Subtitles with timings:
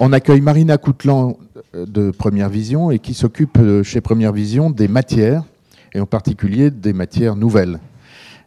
[0.00, 1.38] On accueille Marina Coutlan
[1.76, 5.44] euh, de Première Vision et qui s'occupe euh, chez Première Vision des matières,
[5.92, 7.78] et en particulier des matières nouvelles.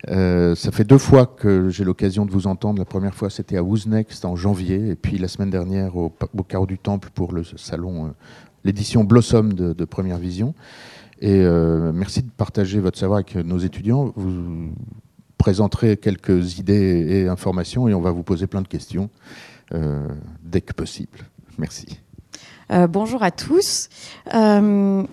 [0.10, 2.80] Euh, ça fait deux fois que j'ai l'occasion de vous entendre.
[2.80, 6.44] La première fois, c'était à Wooznext en janvier, et puis la semaine dernière au, au
[6.44, 8.14] Carreau du Temple pour le salon,
[8.66, 10.54] l'édition Blossom de, Première Vision.
[11.22, 14.12] Merci de partager votre savoir avec nos étudiants.
[14.18, 14.74] Vous
[15.38, 19.10] présenterez quelques idées et informations, et on va vous poser plein de questions
[20.44, 21.20] dès que possible.
[21.58, 22.00] Merci.
[22.72, 23.90] Euh, bonjour à tous.
[24.34, 25.04] Euh,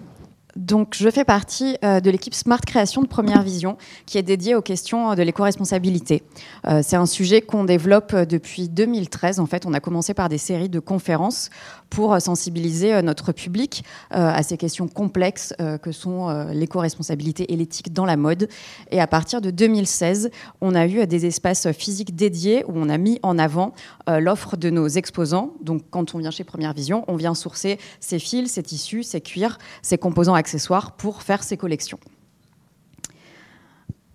[0.56, 3.76] donc, je fais partie euh, de l'équipe Smart Création de Première Vision,
[4.06, 6.22] qui est dédiée aux questions de l'éco-responsabilité.
[6.66, 9.40] Euh, c'est un sujet qu'on développe depuis 2013.
[9.40, 11.50] En fait, on a commencé par des séries de conférences
[11.90, 18.16] pour sensibiliser notre public à ces questions complexes que sont l'éco-responsabilité et l'éthique dans la
[18.16, 18.48] mode.
[18.90, 20.30] Et à partir de 2016,
[20.60, 23.74] on a eu des espaces physiques dédiés où on a mis en avant
[24.08, 25.54] l'offre de nos exposants.
[25.60, 29.20] Donc, quand on vient chez Première Vision, on vient sourcer ces fils, ces tissus, ces
[29.20, 31.98] cuirs, ces composants accessoires pour faire ses collections.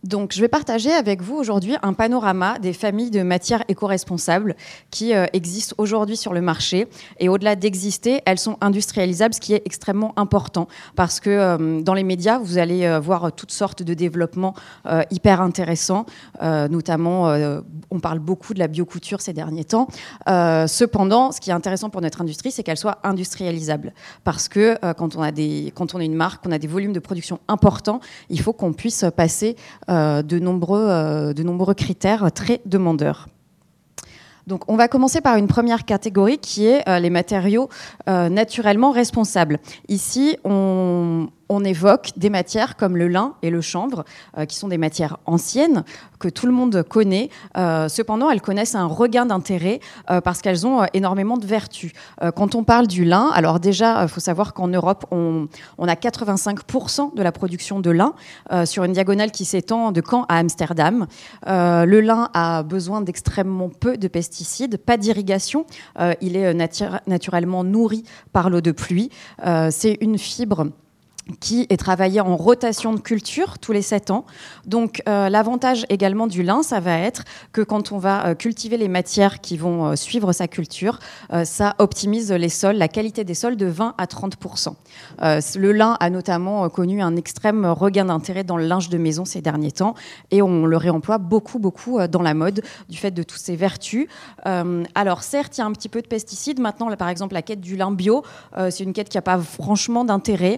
[0.04, 4.56] Donc, je vais partager avec vous aujourd'hui un panorama des familles de matières éco-responsables
[4.92, 6.88] qui euh, existent aujourd'hui sur le marché.
[7.20, 11.94] Et au-delà d'exister, elles sont industrialisables, ce qui est extrêmement important parce que euh, dans
[11.94, 14.54] les médias, vous allez euh, voir toutes sortes de développements
[15.12, 16.06] hyper intéressants.
[16.42, 17.34] Notamment,
[17.92, 19.88] on parle beaucoup de la biocouture ces derniers temps.
[20.28, 25.16] cependant, ce qui est intéressant pour notre industrie, c'est qu'elle soit industrialisable parce que quand
[25.16, 28.00] on a des, quand on est une marque, on a des volumes de production importants,
[28.30, 29.56] il faut qu'on puisse passer
[29.90, 33.28] de, nombreux, euh, de nombreux critères très demandeurs.
[34.50, 37.70] Donc, on va commencer par une première catégorie qui est euh, les matériaux
[38.10, 39.60] euh, naturellement responsables.
[39.90, 44.06] Ici, on, on, évoque des matières comme le lin et le chanvre,
[44.38, 45.84] euh, qui sont des matières anciennes
[46.20, 47.30] que tout le monde connaît.
[47.58, 51.92] Euh, cependant, elles connaissent un regain d'intérêt euh, parce qu'elles ont énormément de vertus.
[52.36, 55.48] quand on parle du lin, alors déjà, il faut savoir qu'en Europe, on,
[55.80, 58.14] a 85% de la production de lin
[58.66, 61.08] sur une diagonale qui s'étend de Caen à Amsterdam.
[61.46, 65.66] le lin a besoin d'extrêmement peu de pesticides, pas d'irrigation.
[66.22, 68.04] il est nature, naturellement nourri
[68.34, 69.10] par l'eau de pluie.
[69.70, 70.68] C'est une fibre
[71.40, 74.26] qui est travaillé en rotation de culture tous les 7 ans.
[74.66, 78.78] Donc euh, l'avantage également du lin, ça va être que quand on va euh, cultiver
[78.78, 81.00] les matières qui vont euh, suivre sa culture,
[81.44, 84.74] ça optimise les sols, la qualité des sols de 20 à 30%
[85.22, 89.26] euh, Le lin a notamment connu un extrême regain d'intérêt dans le linge de maison
[89.26, 89.96] ces derniers temps
[90.32, 94.08] et on le réemploie beaucoup, beaucoup dans la mode du fait de toutes ses vertus.
[94.44, 96.60] alors certes, il y a un petit peu de pesticides.
[96.60, 98.24] Maintenant, par exemple, la quête du lin bio,
[98.70, 100.58] c'est une quête qui n'a pas franchement d'intérêt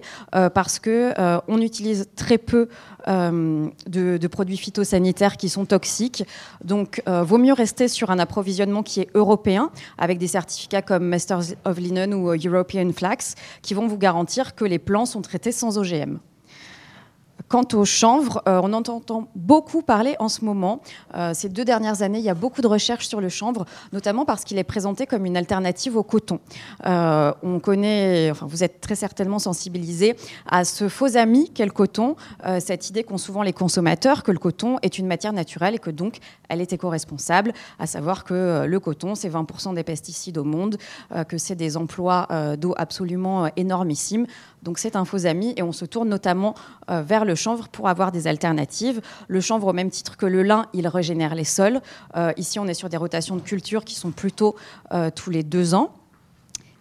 [0.62, 2.68] parce que euh, utilise très peu
[3.08, 6.22] euh, de, de, produits phytosanitaires qui sont toxiques.
[6.62, 11.04] Donc, euh, vaut mieux rester sur un approvisionnement qui est européen, avec des certificats comme
[11.04, 15.50] Masters of Linen ou European Flax, qui vont vous garantir que les plants sont traités
[15.50, 16.18] sans OGM.
[17.48, 19.02] Quant au chanvre, euh, on entend
[19.34, 20.80] beaucoup parler en ce moment.
[21.14, 24.24] Euh, ces deux dernières années, il y a beaucoup de recherches sur le chanvre, notamment
[24.24, 26.40] parce qu'il est présenté comme une alternative au coton.
[26.86, 30.16] Euh, on connaît, enfin, vous êtes très certainement sensibilisés
[30.50, 32.16] à ce faux ami qu'est le coton,
[32.60, 35.90] cette idée qu'ont souvent les consommateurs que le coton est une matière naturelle et que
[35.90, 40.76] donc elle est éco-responsable, à savoir que le coton, c'est 20% des pesticides au monde,
[41.28, 42.28] que c'est des emplois
[42.58, 44.26] d'eau absolument énormissimes.
[44.62, 46.54] Donc c'est un faux ami et on se tourne notamment
[46.88, 49.00] vers le chanvre pour avoir des alternatives.
[49.28, 51.80] Le chanvre, au même titre que le lin, il régénère les sols.
[52.16, 54.56] Euh, ici, on est sur des rotations de culture qui sont plutôt
[54.92, 55.92] euh, tous les deux ans.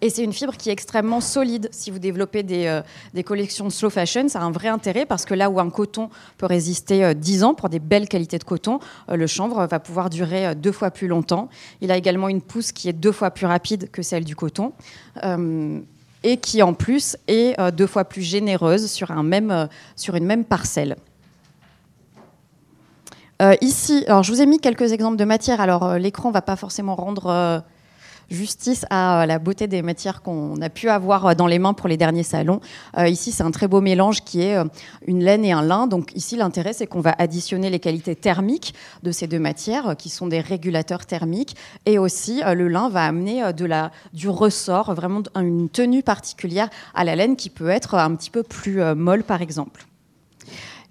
[0.04, 1.70] Et c'est une fibre qui est extrêmement solide.
[1.72, 2.82] Si vous développez des, euh,
[3.14, 6.10] des, collections slow fashion, ça a un vrai intérêt parce que là où un coton
[6.38, 9.80] peut résister euh, 10 ans pour des belles qualités de coton, euh, le chanvre va
[9.80, 11.50] pouvoir durer euh, deux fois plus longtemps.
[11.82, 14.74] Il a également une pousse qui est deux fois plus rapide que celle du coton.
[16.24, 20.96] Et qui en plus est euh, deux fois plus généreuse sur, euh, une même parcelle.
[23.42, 25.62] Euh, ici, alors je vous ai mis quelques exemples de matières.
[25.62, 27.64] Alors l'écran ne va pas forcément rendre
[28.32, 31.98] justice à la beauté des matières qu'on a pu avoir dans les mains pour les
[31.98, 32.60] derniers salons.
[32.98, 34.58] Euh, ici, c'est un très beau mélange qui est
[35.06, 35.88] une laine et un lin.
[35.88, 38.74] Donc ici, l'intérêt, c'est qu'on va additionner les qualités thermiques
[39.04, 41.56] de ces deux matières, qui sont des régulateurs thermiques,
[41.86, 43.44] et aussi euh, le lin va amener
[44.14, 48.44] du ressort, vraiment une tenue particulière à la laine qui peut être un petit peu
[48.44, 49.86] plus euh, molle, par exemple.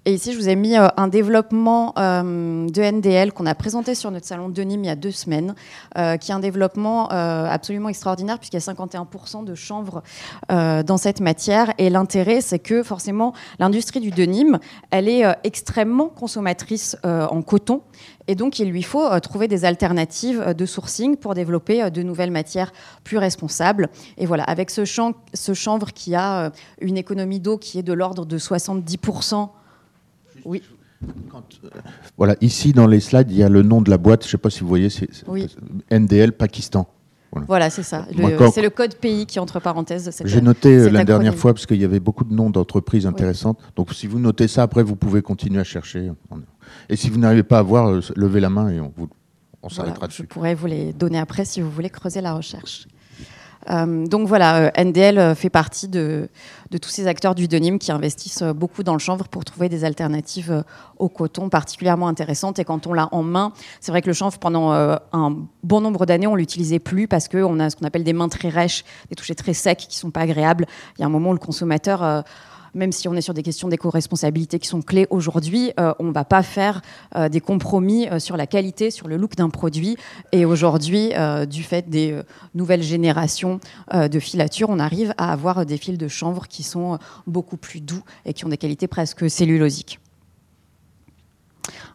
[0.05, 3.93] Et ici, je vous ai mis euh, un développement euh, de NDL qu'on a présenté
[3.93, 5.53] sur notre salon de Nîmes il y a deux semaines,
[5.95, 10.01] euh, qui est un développement absolument extraordinaire puisqu'il y a 51% de chanvre
[10.49, 11.73] dans cette matière.
[11.77, 14.59] Et l'intérêt, c'est que forcément, l'industrie du denim,
[14.89, 17.81] elle est extrêmement consommatrice en coton.
[18.27, 22.71] Et donc, il lui faut trouver des alternatives de sourcing pour développer de nouvelles matières
[23.03, 23.89] plus responsables.
[24.17, 24.83] Et voilà, avec ce,
[25.33, 29.49] ce chanvre qui a une économie d'eau qui est de l'ordre de 70%
[30.45, 30.61] oui.
[31.03, 31.69] Euh,
[32.17, 34.23] voilà, ici dans les slides, il y a le nom de la boîte.
[34.23, 35.09] Je ne sais pas si vous voyez, c'est
[35.91, 36.87] NDL Pakistan.
[37.47, 38.05] Voilà, c'est ça.
[38.53, 40.11] C'est le code pays qui entre parenthèses.
[40.25, 43.59] J'ai noté euh, la dernière fois parce qu'il y avait beaucoup de noms d'entreprises intéressantes.
[43.75, 46.11] Donc si vous notez ça, après vous pouvez continuer à chercher.
[46.89, 48.93] Et si vous n'arrivez pas à voir, euh, levez la main et on,
[49.63, 50.23] on s'arrêtera dessus.
[50.23, 52.87] Je pourrais vous les donner après si vous voulez creuser la recherche.
[53.69, 56.29] Euh, donc voilà, euh, NDL euh, fait partie de,
[56.81, 60.63] tous ces acteurs du denim qui investissent beaucoup dans le chanvre pour trouver des alternatives
[60.99, 62.59] au coton particulièrement intéressantes.
[62.59, 66.05] Et quand on l'a en main, c'est vrai que le chanvre, pendant un bon nombre
[66.05, 69.15] d'années, on l'utilisait plus parce qu'on a ce qu'on appelle des mains très rêches, des
[69.15, 70.65] touchés très secs qui sont pas agréables.
[70.97, 72.23] Il y a un moment où le consommateur
[72.73, 76.11] même si on est sur des questions d'éco-responsabilité qui sont clés aujourd'hui, euh, on ne
[76.11, 76.81] va pas faire
[77.15, 79.97] euh, des compromis euh, sur la qualité, sur le look d'un produit.
[80.31, 81.11] Et aujourd'hui,
[81.49, 82.19] du fait des
[82.55, 83.59] nouvelles générations
[83.93, 86.97] de filatures, on arrive à avoir des fils de chanvre qui sont
[87.27, 90.00] beaucoup plus doux et qui ont des qualités presque cellulosiques.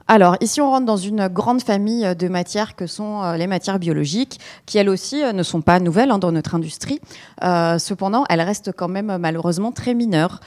[0.08, 3.80] Alors, ici, on rentre dans une grande famille de matières que sont euh, les matières
[3.80, 7.00] biologiques, qui elles aussi euh, ne sont pas nouvelles hein, dans notre industrie.
[7.42, 10.40] Euh, cependant, elles restent quand même malheureusement très mineures.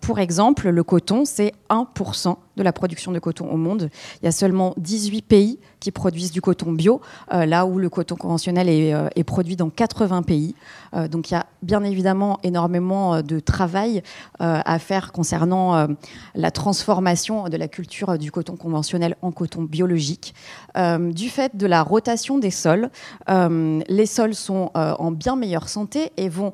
[0.00, 3.90] pour exemple, le coton, c'est 1% de la production de coton au monde.
[4.22, 7.00] Il y a seulement 18 pays qui produisent du coton bio,
[7.32, 10.54] euh, là où le coton conventionnel est, euh, produit dans 80 pays.
[10.94, 14.02] Euh, donc il y a bien évidemment énormément de travail
[14.38, 15.88] à faire concernant
[16.34, 20.34] la transformation de la culture du coton conventionnel en coton biologique.
[20.76, 22.90] du fait de la rotation des sols,
[23.28, 26.52] les sols sont en bien meilleure santé et vont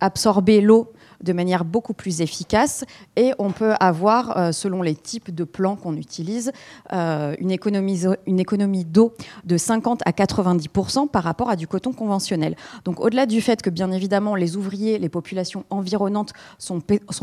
[0.00, 0.92] absorber l'eau
[1.22, 2.84] de manière beaucoup plus efficace
[3.16, 6.52] et on peut avoir, euh, selon les types de plants qu'on utilise,
[6.92, 9.12] euh, une économie, d'eau
[9.44, 12.56] de 50 à 90% par rapport à du coton conventionnel.
[12.84, 16.80] Donc au-delà du fait que bien évidemment les ouvriers, les populations environnantes sont,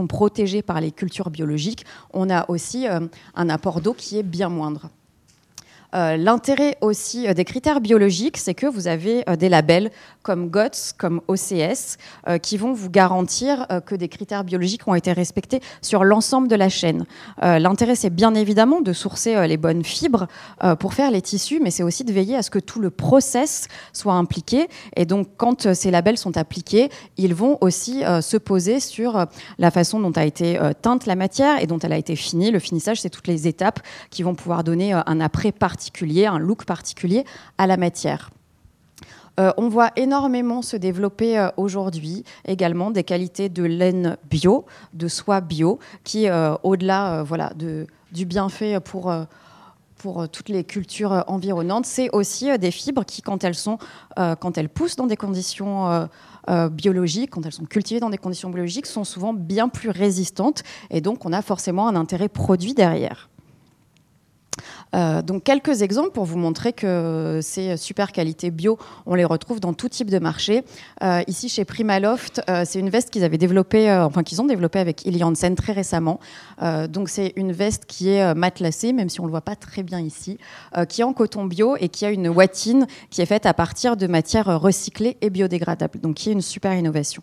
[0.08, 3.00] protégés par les cultures biologiques, on a aussi euh,
[3.36, 4.90] un apport d'eau qui est bien moindre.
[5.96, 9.92] Euh, l'intérêt aussi euh, des critères biologiques, c'est que vous avez euh, des labels
[10.24, 11.98] comme GOTS, comme OCS,
[12.42, 16.68] qui vont vous garantir que des critères biologiques ont été respectés sur l'ensemble de la
[16.68, 17.06] chaîne.
[17.44, 20.26] L'intérêt, c'est bien évidemment de sourcer les bonnes fibres
[20.80, 23.68] pour faire les tissus, mais c'est aussi de veiller à ce que tout le process
[23.94, 24.68] soit impliqué.
[24.96, 29.28] Et donc, quand ces labels sont appliqués, ils vont aussi se poser sur
[29.60, 32.50] la façon dont a été teinte la matière et dont elle a été finie.
[32.50, 35.52] Le finissage, c'est toutes les étapes qui vont pouvoir donner un après
[36.26, 37.26] un look particulier
[37.58, 38.32] à la matière.
[39.40, 45.08] Euh, on voit énormément se développer euh, aujourd'hui également des qualités de laine bio, de
[45.08, 49.14] soie bio, qui, euh, au-delà voilà, du bienfait pour,
[49.98, 53.78] pour toutes les cultures environnantes, c'est aussi des fibres qui, quand elles, sont,
[54.16, 56.08] quand elles poussent dans des conditions
[56.72, 60.64] biologiques, quand elles sont cultivées dans des conditions biologiques, sont souvent bien plus résistantes.
[60.92, 63.30] Et donc, on a forcément un intérêt produit derrière.
[64.94, 69.60] Euh, donc quelques exemples pour vous montrer que ces super qualités bio, on les retrouve
[69.60, 70.64] dans tout type de marché.
[71.04, 74.80] Euh, ici chez Primaloft, euh, c'est une veste qu'ils avaient développée, enfin qu'ils ont développée
[74.80, 76.20] avec Ili Hansen très récemment.
[76.90, 80.00] donc c'est une veste qui est matelassée, même si on le voit pas très bien
[80.00, 80.38] ici,
[80.90, 83.98] qui est en coton bio et qui a une watine qui est faite à partir
[83.98, 86.00] de matières recyclées et biodégradables.
[86.00, 87.22] Donc qui est une super innovation.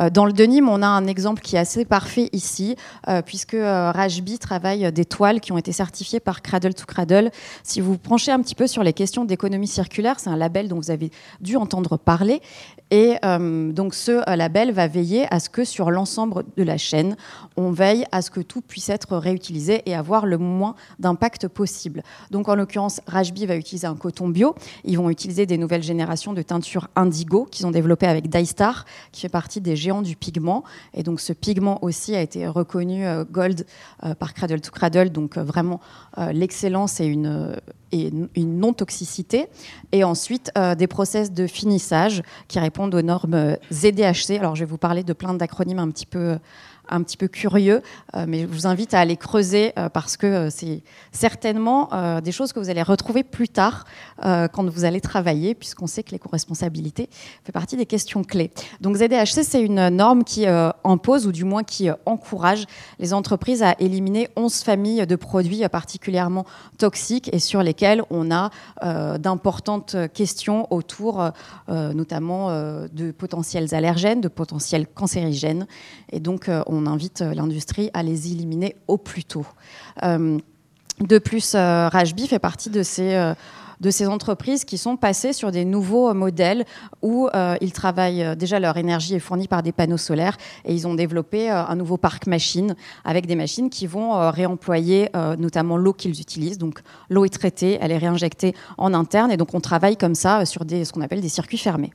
[0.00, 2.76] Euh, dans le denim, on a un exemple qui est assez parfait ici,
[3.08, 7.30] euh, puisque euh, Rajbi travaille des toiles qui ont été certifiées par Cradle to Cradle.
[7.62, 10.76] Si vous penchez un petit peu sur les questions d'économie circulaire, c'est un label dont
[10.76, 12.40] vous avez dû entendre parler.
[12.90, 17.16] Et donc ce label va veiller à ce que sur l'ensemble de la chaîne,
[17.56, 22.02] on veille à ce que tout puisse être réutilisé et avoir le moins d'impact possible.
[22.30, 24.54] Donc en l'occurrence, Rajbi va utiliser un coton bio.
[24.84, 29.20] Ils vont utiliser des nouvelles générations de teintures indigo qu'ils ont développées avec Dystar, qui
[29.20, 30.64] fait partie des du pigment.
[30.94, 33.66] Et donc ce pigment aussi a été reconnu euh, gold
[34.04, 35.80] euh, par Cradle to Cradle, donc euh, vraiment
[36.32, 37.56] l'excellence et une,
[37.92, 39.46] et une non-toxicité.
[39.92, 44.32] Et ensuite des process de finissage qui répondent aux normes ZDHC.
[44.38, 46.38] Alors je vais vous parler de plein d'acronymes un petit peu
[46.88, 47.82] un petit peu curieux,
[48.26, 51.90] mais je vous invite à aller creuser parce que c'est certainement
[52.22, 53.84] des choses que vous allez retrouver plus tard
[54.22, 57.08] quand vous allez travailler, puisqu'on sait que l'éco-responsabilité
[57.44, 58.50] fait partie des questions clés.
[58.80, 62.66] Donc ZDHC, c'est une norme qui impose, ou du moins qui encourage
[62.98, 66.44] les entreprises à éliminer 11 familles de produits particulièrement
[66.78, 68.50] toxiques et sur lesquels on a
[69.18, 71.30] d'importantes questions autour
[71.68, 72.50] notamment
[72.92, 75.66] de potentiels allergènes, de potentiels cancérigènes.
[76.10, 79.46] Et donc, euh, on invite euh, l'industrie à les éliminer au plus tôt.
[80.02, 80.38] Euh,
[81.00, 86.64] de plus, Rajbi fait partie de ces entreprises qui sont passées sur des nouveaux modèles
[87.02, 87.28] où
[87.60, 91.50] ils travaillent déjà leur énergie est fournie par des panneaux solaires et ils ont développé
[91.50, 95.08] un nouveau parc machine avec des machines qui vont réemployer
[95.38, 96.58] notamment l'eau qu'ils utilisent.
[96.58, 96.80] Donc
[97.10, 100.62] l'eau est traitée, elle est réinjectée en interne et donc on travaille comme ça sur
[100.68, 101.92] ce qu'on appelle des circuits fermés.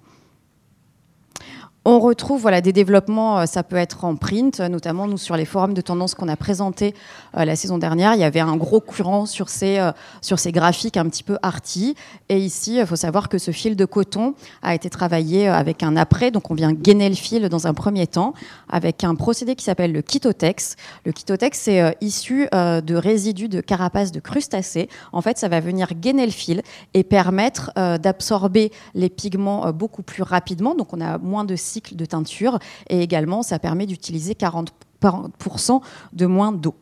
[1.86, 5.44] On retrouve voilà, des développements, euh, ça peut être en print, notamment nous sur les
[5.44, 6.96] forums de tendance qu'on a présentés
[7.38, 10.54] euh, la saison dernière, il y avait un gros courant sur ces, euh, sur ces
[10.54, 11.96] graphiques un petit peu arty.
[12.30, 15.98] Et ici, il faut savoir que ce fil de coton a été travaillé avec un
[15.98, 18.34] après, donc on vient gainer le fil dans un premier temps
[18.70, 20.78] avec un procédé qui s'appelle le Kitotex.
[21.06, 24.88] Le Kitotex, c'est issu de résidus de carapace de crustacés.
[25.12, 26.62] En fait, ça va venir gainer le fil
[26.94, 32.60] et permettre d'absorber les pigments beaucoup plus rapidement, donc on a moins de de teinture.
[32.90, 35.82] Et également, ça permet d'utiliser 40%
[36.14, 36.76] de moins d'eau.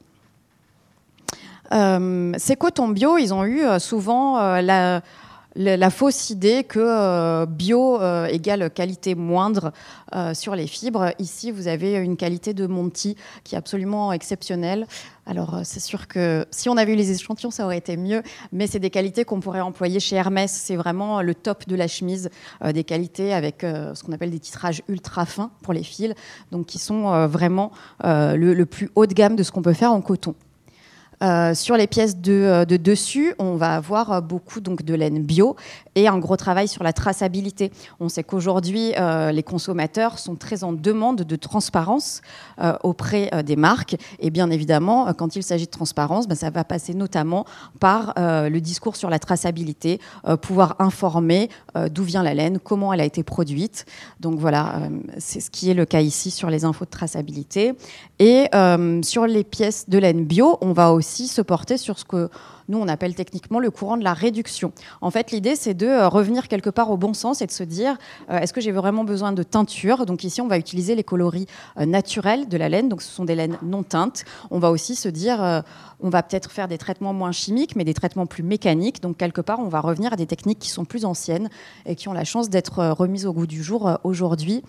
[1.74, 5.00] Euh, ces cotons bio, ils ont eu euh, souvent euh,
[5.56, 9.72] la, fausse idée que euh, bio euh, égale qualité moindre
[10.16, 11.14] euh, sur les fibres.
[11.20, 14.88] Ici, vous avez une qualité de Monty qui est absolument exceptionnelle.
[15.26, 18.66] Alors, c'est sûr que si on avait eu les échantillons, ça aurait été mieux, mais
[18.68, 20.52] c'est des qualités qu'on pourrait employer chez Hermès.
[20.52, 22.30] C'est vraiment le top de la chemise,
[22.66, 26.14] des qualités avec ce qu'on appelle des titrages ultra fins pour les fils,
[26.52, 27.72] donc qui sont vraiment
[28.04, 30.36] le plus haut de gamme de ce qu'on peut faire en coton.
[31.22, 35.22] Euh, sur les pièces euh, de, dessus, on va avoir euh, beaucoup donc, de laine
[35.22, 35.56] bio
[35.94, 37.72] et un gros travail sur la traçabilité.
[38.00, 38.94] On sait qu'aujourd'hui,
[39.34, 42.22] les consommateurs sont très en demande de transparence
[42.82, 43.98] auprès des marques.
[44.20, 47.46] Et bien évidemment, quand il s'agit de transparence, ben, ça va passer notamment
[47.82, 50.00] par le discours sur la traçabilité,
[50.42, 51.50] pouvoir informer
[51.90, 53.86] d'où vient la laine, comment elle a été produite.
[54.22, 54.84] Donc voilà,
[55.18, 57.74] c'est ce qui est le cas ici sur les infos de traçabilité.
[58.20, 58.48] Et
[59.04, 62.30] sur les pièces de laine bio, on va aussi se porter sur ce que
[62.72, 64.72] nous, on appelle techniquement le courant de la réduction.
[65.02, 67.64] En fait, l'idée, c'est de euh, revenir quelque part au bon sens et de se
[67.64, 67.98] dire,
[68.30, 70.06] euh, est-ce que j'ai vraiment besoin de teinture?
[70.06, 71.48] Donc ici, on va utiliser les coloris
[71.78, 74.24] euh, naturels de la laine, donc ce sont des laines non teintes.
[74.50, 75.64] On va aussi se dire,
[76.00, 79.02] on va peut-être faire des traitements moins chimiques, mais des traitements plus mécaniques.
[79.02, 81.50] Donc quelque part, on va revenir à des techniques qui sont plus anciennes
[81.86, 84.64] et qui ont la chance d'être remises au goût du jour aujourd'hui.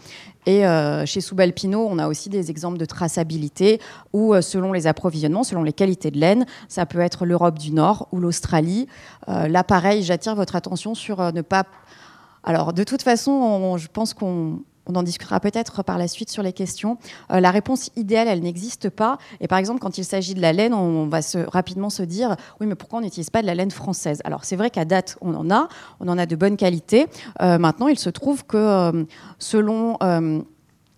[0.47, 0.65] Et
[1.07, 3.81] chez Soubel Pinot, on a aussi des exemples de traçabilité
[4.13, 7.92] où, selon les approvisionnements, selon les qualités de laine, ça peut être l'Europe du Nord,
[8.13, 8.87] ou l'Australie.
[9.29, 11.65] Euh, là, pareil, j'attire votre attention sur euh, ne pas.
[12.45, 16.53] Alors, de toute façon, je pense qu'on en discutera peut-être par la suite sur les
[16.53, 16.99] questions.
[17.31, 19.19] Euh, la réponse idéale, elle n'existe pas.
[19.41, 22.67] Et par exemple, quand il s'agit de la laine, on, va rapidement se dire oui,
[22.67, 24.21] mais pourquoi on n'utilise pas de la laine française?
[24.25, 25.69] Alors, c'est vrai qu'à date, on en a,
[26.01, 27.07] on en a de bonne qualité.
[27.41, 29.07] maintenant, il se trouve que
[29.39, 29.99] selon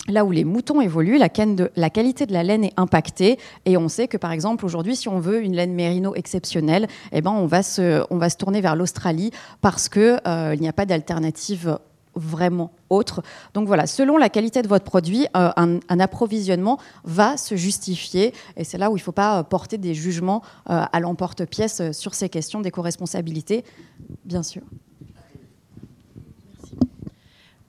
[0.08, 3.38] là où les moutons évoluent, la, qualité de la laine est impactée.
[3.64, 7.22] Et on sait que, par exemple, aujourd'hui, si on veut une laine mérino exceptionnelle, eh
[7.22, 9.30] ben, on, va se, on va se tourner vers l'Australie
[9.60, 11.78] parce qu'il euh, n'y a pas d'alternative
[12.16, 13.22] vraiment autre.
[13.54, 18.32] Donc voilà, selon la qualité de votre produit, euh, un, approvisionnement va se justifier.
[18.56, 22.14] Et c'est là où il ne faut pas porter des jugements euh, à l'emporte-pièce sur
[22.14, 23.64] ces questions d'éco-responsabilité,
[24.24, 24.62] bien sûr.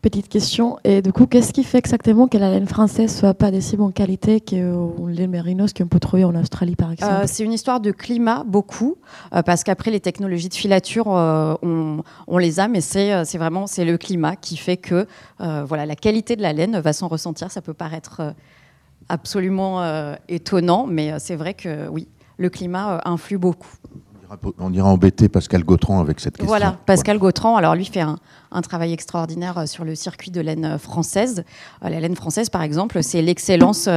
[0.05, 0.77] Petite question.
[0.83, 3.75] Et du coup, qu'est-ce qui fait exactement que la laine française soit pas de si
[3.75, 7.11] bonne qualité que euh, les mérinos qu'on peut trouver en Australie, par exemple?
[7.11, 8.97] euh, C'est une histoire de climat, beaucoup,
[9.33, 13.97] euh, parce qu'après, les technologies de filature, on, les a, mais c'est vraiment c'est le
[13.97, 15.07] climat qui fait que
[15.39, 17.49] voilà, la qualité de la laine va s'en ressentir.
[17.49, 18.35] Ça peut paraître
[19.09, 19.81] absolument
[20.29, 22.07] étonnant, mais c'est vrai que oui,
[22.37, 23.73] le climat influe beaucoup.
[24.59, 26.47] On ira embêter Pascal Gautran avec cette question.
[26.47, 28.17] Voilà, Pascal Gautran, alors lui fait un,
[28.61, 31.43] travail extraordinaire euh, sur le circuit de laine euh, française.
[31.83, 33.89] Euh, la laine française, par exemple, c'est l'excellence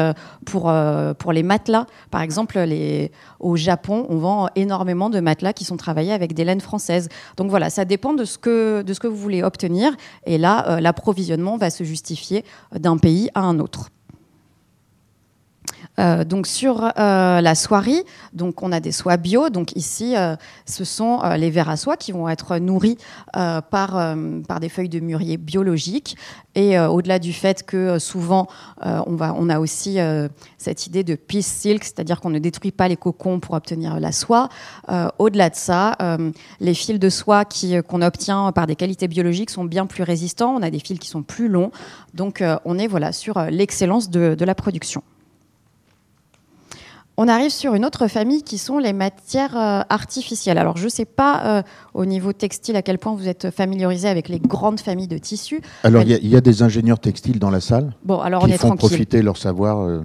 [0.44, 0.72] pour,
[1.18, 1.86] pour les matelas.
[2.10, 6.44] Par exemple, les, au Japon, on vend énormément de matelas qui sont travaillés avec des
[6.44, 7.08] laines françaises.
[7.36, 9.92] Donc voilà, ça dépend de ce que, de ce que vous voulez obtenir.
[10.26, 13.90] Et là, l'approvisionnement va se justifier d'un pays à un autre.
[15.98, 18.02] Euh, donc sur euh, la soierie,
[18.32, 19.50] donc on a des soies bio.
[19.50, 20.36] Donc ici, euh,
[20.66, 22.98] ce sont les vers à soie qui vont être nourris
[23.32, 24.16] par,
[24.48, 26.16] par des feuilles de mûrier biologiques.
[26.54, 28.48] Et au-delà du fait que souvent
[28.82, 29.98] on, va, on a aussi
[30.56, 34.12] cette idée de peace silk, c'est-à-dire qu'on ne détruit pas les cocons pour obtenir la
[34.12, 34.48] soie.
[35.18, 35.96] au-delà de ça,
[36.60, 37.44] les fils de soie
[37.86, 40.54] qu'on obtient par des qualités biologiques sont bien plus résistants.
[40.54, 41.70] On a des fils qui sont plus longs.
[42.14, 45.02] Donc on est voilà sur l'excellence de, de la production.
[47.20, 50.56] On arrive sur une autre famille qui sont les matières euh, artificielles.
[50.56, 54.08] Alors, je ne sais pas euh, au niveau textile à quel point vous êtes familiarisé
[54.08, 55.60] avec les grandes familles de tissus.
[55.82, 58.58] Alors, il y, a des ingénieurs textiles dans la salle bon, alors qui on est
[58.58, 59.80] font profiter leur savoir.
[59.80, 60.00] Euh,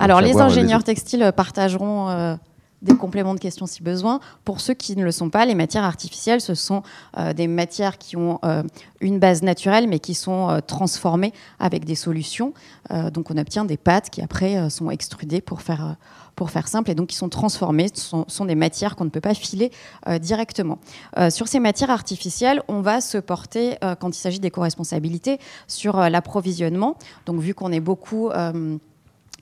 [0.00, 2.38] alors, les ingénieurs textiles partageront
[2.80, 4.20] des compléments de questions si besoin.
[4.44, 6.82] Pour ceux qui ne le sont pas, les matières artificielles, ce sont
[7.34, 8.38] des matières qui ont
[9.00, 12.52] une base naturelle, mais qui sont transformées avec des solutions.
[13.12, 15.96] donc on obtient des pâtes qui après sont extrudées pour faire
[16.38, 19.20] pour faire simple, et donc qui sont transformées, ce sont, des matières qu'on ne peut
[19.20, 19.72] pas filer
[20.06, 20.78] euh, directement.
[21.18, 25.96] Euh, sur ces matières artificielles, on va se porter, euh, quand il s'agit d'éco-responsabilité, sur
[25.98, 26.96] l'approvisionnement.
[27.26, 28.30] Donc vu qu'on est beaucoup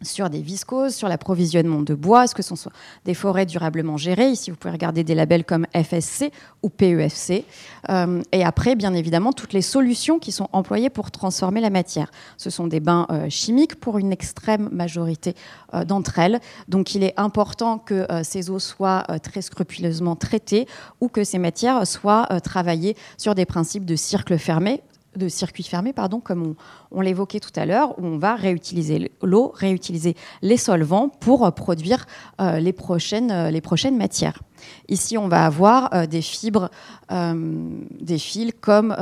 [0.03, 2.71] sur des viscoses, sur l'approvisionnement de bois, est-ce que ce sont
[3.05, 4.29] des forêts durablement gérées?
[4.29, 6.31] Ici, vous pouvez regarder des labels comme FSC
[6.62, 7.45] ou PEFC.
[7.88, 12.11] Euh, et après, bien évidemment, toutes les solutions qui sont employées pour transformer la matière.
[12.37, 15.35] Ce sont des bains euh, chimiques pour une extrême majorité
[15.73, 16.41] euh, d'entre elles.
[16.69, 20.67] Donc, il est important que ces eaux soient très scrupuleusement traitées
[21.00, 24.83] ou que ces matières soient travaillées sur des principes de cercle fermé
[25.16, 26.54] de circuit fermé, pardon, comme
[26.90, 32.06] on, l'évoquait tout à l'heure, où on va réutiliser l'eau, réutiliser les solvants pour produire
[32.40, 34.42] euh, les, prochaines, euh, les prochaines matières.
[34.88, 36.70] Ici, on va avoir euh, des fibres,
[37.11, 38.94] des fils comme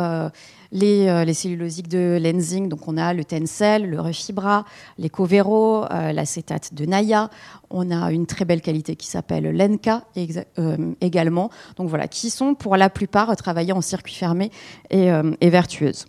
[0.74, 4.66] les, les, cellulosiques de Lenzing, donc on a le Tencel, le Refibra,
[4.98, 7.30] les Covero, l'acétate de Naya.
[7.70, 10.02] On a une très belle qualité qui s'appelle Lenka
[11.00, 11.50] également.
[11.76, 14.50] Donc voilà, qui sont pour la plupart travaillés en circuit fermé
[14.90, 16.06] et vertueuses.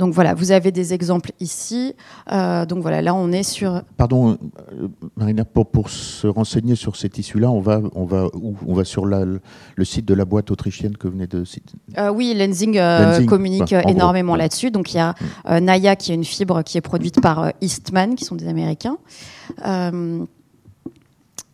[0.00, 1.94] Donc voilà, vous avez des exemples ici.
[2.32, 3.82] Euh, donc voilà, là on est sur.
[3.98, 4.38] Pardon,
[4.72, 8.30] euh, Marina, pour, pour se renseigner sur ces tissus-là, on va, on va
[8.66, 11.74] On va sur la, le site de la boîte autrichienne que vous venez de citer
[11.98, 12.80] euh, Oui, Lenzing,
[13.26, 14.70] communique énormément là-dessus.
[14.70, 15.14] Donc il y a
[15.46, 15.58] mm.
[15.58, 18.96] Naya qui est une fibre qui est produite par Eastman, qui sont des Américains.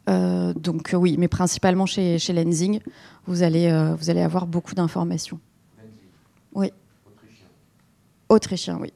[0.09, 2.79] donc oui, mais principalement chez, chez Lenzing,
[3.27, 5.41] vous allez, vous allez avoir beaucoup d'informations.
[6.55, 6.71] Oui.
[8.29, 8.93] Autrichien, oui.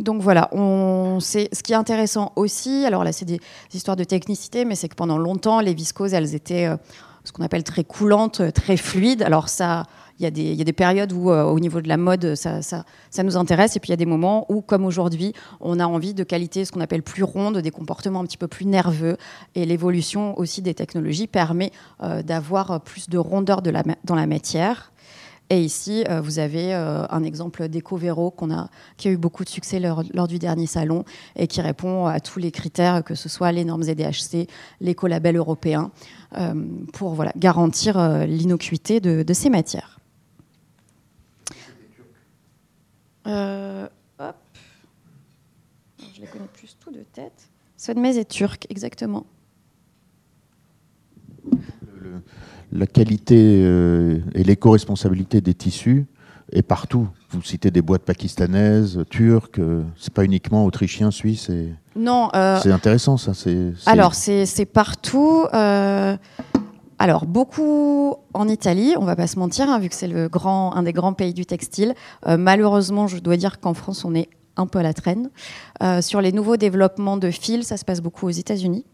[0.00, 3.40] Donc voilà, on, ce qui est intéressant aussi, alors là c'est des,
[3.74, 6.76] histoires de technicité, mais c'est que pendant longtemps, les viscoses, elles étaient euh,
[7.24, 9.22] ce qu'on appelle très coulantes, très fluides.
[9.22, 9.84] Alors ça,
[10.18, 12.84] il y, a des périodes où, euh, au niveau de la mode, ça,
[13.22, 13.76] nous intéresse.
[13.76, 16.64] Et puis, il y a des moments où, comme aujourd'hui, on a envie de qualité,
[16.64, 19.16] ce qu'on appelle plus ronde, des comportements un petit peu plus nerveux.
[19.54, 21.70] Et l'évolution aussi des technologies permet
[22.02, 24.92] euh, d'avoir plus de rondeur dans la matière.
[25.50, 29.80] Et ici, euh, vous avez un exemple d'EcoVero qu'on qui a eu beaucoup de succès
[29.80, 31.04] lors, du dernier salon
[31.36, 34.48] et qui répond à tous les critères, que ce soit les normes EDHC,
[34.80, 35.90] l'écolabel européen,
[36.92, 39.97] pour garantir l'innocuité de, ces matières.
[43.28, 43.86] Euh,
[44.18, 44.36] hop.
[46.14, 47.48] Je les connais plus tout de tête.
[47.76, 49.26] Sodmez est turc, exactement.
[52.72, 56.06] la qualité euh, et l'éco-responsabilité des tissus
[56.52, 57.08] est partout.
[57.30, 61.50] Vous citez des boîtes pakistanaises, turques, euh, c'est pas uniquement autrichien, suisse.
[61.50, 61.72] Et...
[61.94, 62.30] Non.
[62.62, 63.32] c'est intéressant ça.
[63.86, 65.46] Alors c'est partout.
[67.00, 70.82] Alors, beaucoup en Italie, on va pas se mentir, hein, vu que c'est le un
[70.82, 71.94] des grands pays du textile.
[72.26, 75.30] Euh, malheureusement, je dois dire qu'en France, on est un peu à la traîne.
[75.80, 78.84] Euh, sur les nouveaux développements de fils, ça se passe beaucoup aux États-Unis.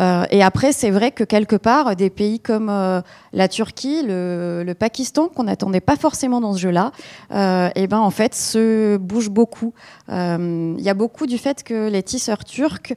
[0.00, 2.68] Euh, et après, c'est vrai que quelque part, des pays comme
[3.32, 6.90] la Turquie, le, Pakistan, qu'on n'attendait pas forcément dans ce jeu-là,
[7.30, 9.74] eh ben en fait, se bougent beaucoup.
[10.08, 12.94] Il y a beaucoup du fait que les tisseurs turcs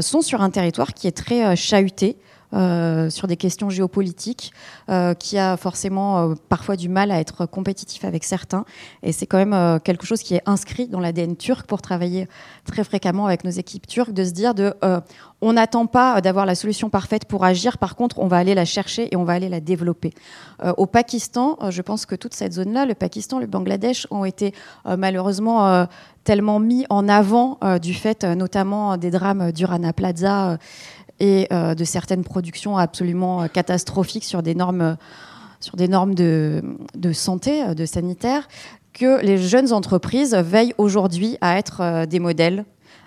[0.00, 2.16] sont sur un territoire qui est très chahuté.
[2.56, 4.50] Euh, sur des questions géopolitiques,
[4.88, 8.64] euh, qui a forcément euh, parfois du mal à être compétitif avec certains.
[9.02, 12.28] Et c'est quand même quelque chose qui est inscrit dans l'ADN turc pour travailler
[12.64, 14.74] très fréquemment avec nos équipes turques, de se dire de
[15.42, 18.64] on n'attend pas d'avoir la solution parfaite pour agir, par contre, on va aller la
[18.64, 20.14] chercher et on va aller la développer.
[20.78, 24.54] au Pakistan, je pense que toute cette zone-là, le Pakistan, le Bangladesh, ont été
[24.86, 25.86] malheureusement
[26.24, 30.58] tellement mis en avant du fait notamment des drames du Rana Plaza
[31.20, 34.96] et euh, de certaines productions absolument euh, catastrophiques sur des normes
[35.58, 36.62] sur des normes de,
[36.94, 38.46] de santé, de sanitaire,
[38.92, 42.66] que les jeunes entreprises veillent aujourd'hui à être des modèles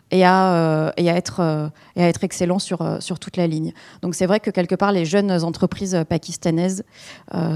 [0.09, 3.71] et à, et à, être, et à être excellents sur, sur toute la ligne.
[4.01, 6.83] Donc c'est vrai que quelque part, les jeunes entreprises pakistanaises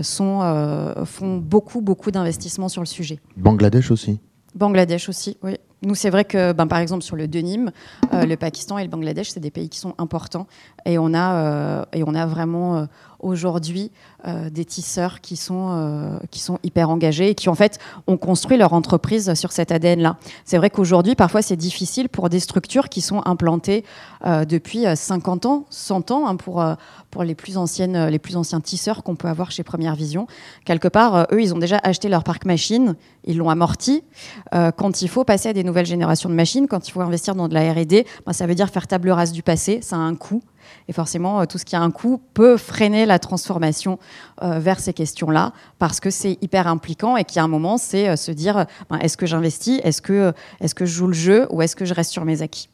[0.03, 3.19] sont, font beaucoup, beaucoup d'investissements sur le sujet.
[3.35, 4.19] Bangladesh aussi
[4.53, 5.57] Bangladesh aussi, oui.
[5.83, 7.69] Nous, c'est vrai que, ben, par exemple, sur le denim,
[8.13, 10.47] euh, le Pakistan et le Bangladesh, c'est des pays qui sont importants.
[10.85, 12.85] Et on a, euh, et on a vraiment euh,
[13.19, 13.91] aujourd'hui
[14.25, 18.71] des tisseurs qui sont, qui sont hyper engagés et qui, en fait, ont construit leur
[18.71, 20.15] entreprise sur cet ADN-là.
[20.45, 23.83] C'est vrai qu'aujourd'hui, parfois, c'est difficile pour des structures qui sont implantées
[24.25, 26.63] depuis 50 ans, 100 ans, hein, pour,
[27.11, 30.25] pour les, plus anciennes, les plus anciens tisseurs qu'on peut avoir chez Première Vision.
[30.63, 34.03] Quelque part, eux, ils ont déjà acheté leur parc machine, ils l'ont amorti.
[34.51, 37.47] quand il faut passer à des nouvelle génération de machines, quand il faut investir dans
[37.49, 40.15] de la R&D, ben, ça veut dire faire table rase du passé, ça a un
[40.15, 40.41] coût.
[40.87, 43.99] Et forcément, euh, tout ce qui a un coût peut freiner la transformation
[44.41, 47.77] euh, vers ces questions-là, parce que c'est hyper impliquant et qu'il y a un moment,
[47.77, 51.13] c'est euh, se dire, ben, est-ce que j'investis, est-ce que, est-ce que je joue le
[51.13, 52.69] jeu ou est-ce que je reste sur mes acquis?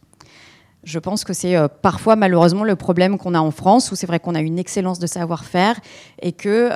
[0.82, 4.18] Je pense que c'est parfois malheureusement le problème qu'on a en France, où c'est vrai
[4.18, 5.78] qu'on a une excellence de savoir-faire
[6.22, 6.70] et que,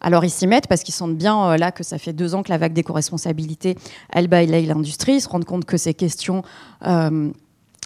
[0.00, 2.50] alors ils s'y mettent parce qu'ils sentent bien là que ça fait deux ans que
[2.50, 3.76] la vague d'éco-responsabilité,
[4.12, 6.42] elle balaye l'industrie, ils se rendent compte que ces questions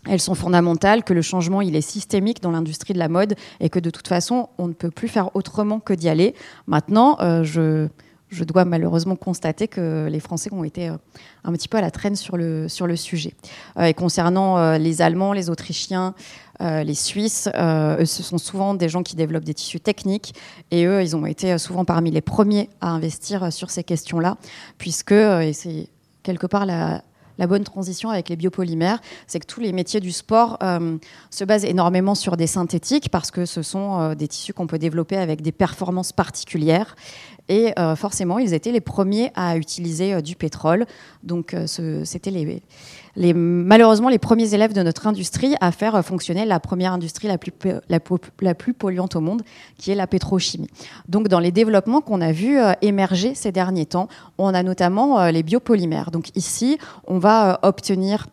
[0.09, 3.69] elles sont fondamentales, que le changement il est systémique dans l'industrie de la mode et
[3.69, 6.35] que de toute façon on ne peut plus faire autrement que d'y aller.
[6.67, 7.89] Maintenant, euh, je,
[8.29, 10.97] je, dois malheureusement constater que les Français ont été euh,
[11.45, 13.35] un petit peu à la traîne sur le, sur le sujet.
[13.79, 16.15] Euh, et concernant les Allemands, les Autrichiens,
[16.61, 20.33] les Suisses, ce sont souvent des gens qui développent des tissus techniques
[20.71, 24.37] et eux, ils ont été souvent parmi les premiers à investir sur ces questions-là,
[24.79, 25.15] puisque,
[25.55, 25.89] c'est
[26.23, 27.03] quelque part la,
[27.39, 30.99] la bonne transition avec les biopolymères, c'est que tous les métiers du sport euh,
[31.31, 34.79] se basent énormément sur des synthétiques parce que ce sont euh, des tissus qu'on peut
[34.79, 36.97] développer avec des performances particulières.
[37.49, 40.87] Et euh, forcément, ils étaient les premiers à utiliser du pétrole.
[41.23, 41.55] Donc,
[42.05, 42.63] c'était les,
[43.35, 47.53] malheureusement les premiers élèves de notre industrie à faire fonctionner la première industrie la plus,
[47.89, 49.43] la, plus polluante au monde,
[49.77, 50.69] qui est la pétrochimie.
[51.09, 55.21] Donc dans les développements qu'on a vu euh, émerger ces derniers temps, on a notamment
[55.21, 56.11] euh, les biopolymères.
[56.11, 58.27] Donc ici, on va euh, obtenir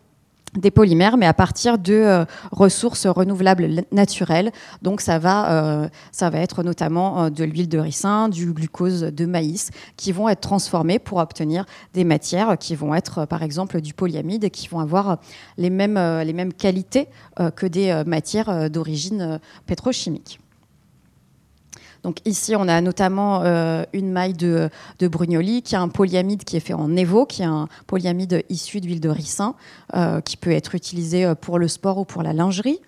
[0.56, 4.50] des polymères, mais à partir de euh, ressources renouvelables naturelles.
[4.82, 5.88] Donc ça va, euh,
[6.32, 10.98] être notamment euh, de l'huile de ricin, du glucose de maïs, qui vont être transformés
[10.98, 15.18] pour obtenir des matières qui vont être, par exemple, du polyamide, et qui vont avoir
[15.56, 17.08] les mêmes qualités
[17.56, 20.40] que des matières d'origine pétrochimique.
[22.02, 26.56] Donc ici, on a notamment euh, une maille de, Brugnoli qui a un polyamide qui
[26.56, 29.54] est fait en Evo, qui est un polyamide issu d'huile de ricin,
[29.94, 32.80] euh, qui peut être utilisé euh, pour le sport ou pour la lingerie.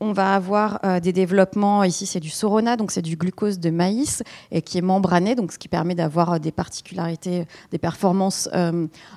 [0.00, 4.24] On va avoir des développements, ici c'est du Sorona, donc c'est du glucose de maïs,
[4.50, 8.48] et qui est membrané, donc ce qui permet d'avoir des particularités, des performances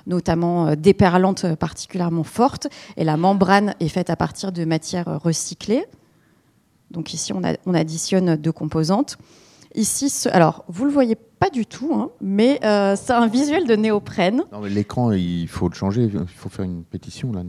[0.06, 2.68] notamment déperlantes particulièrement fortes.
[2.96, 5.86] Et la membrane est faite à partir de matières recyclées.
[6.96, 9.18] Donc ici, on, additionne deux composantes.
[9.74, 13.66] Ici, alors, vous ne le voyez pas du tout, hein, mais euh, c'est un visuel
[13.66, 14.44] de néoprène.
[14.64, 17.42] l'écran, il faut le changer, il faut faire une pétition là.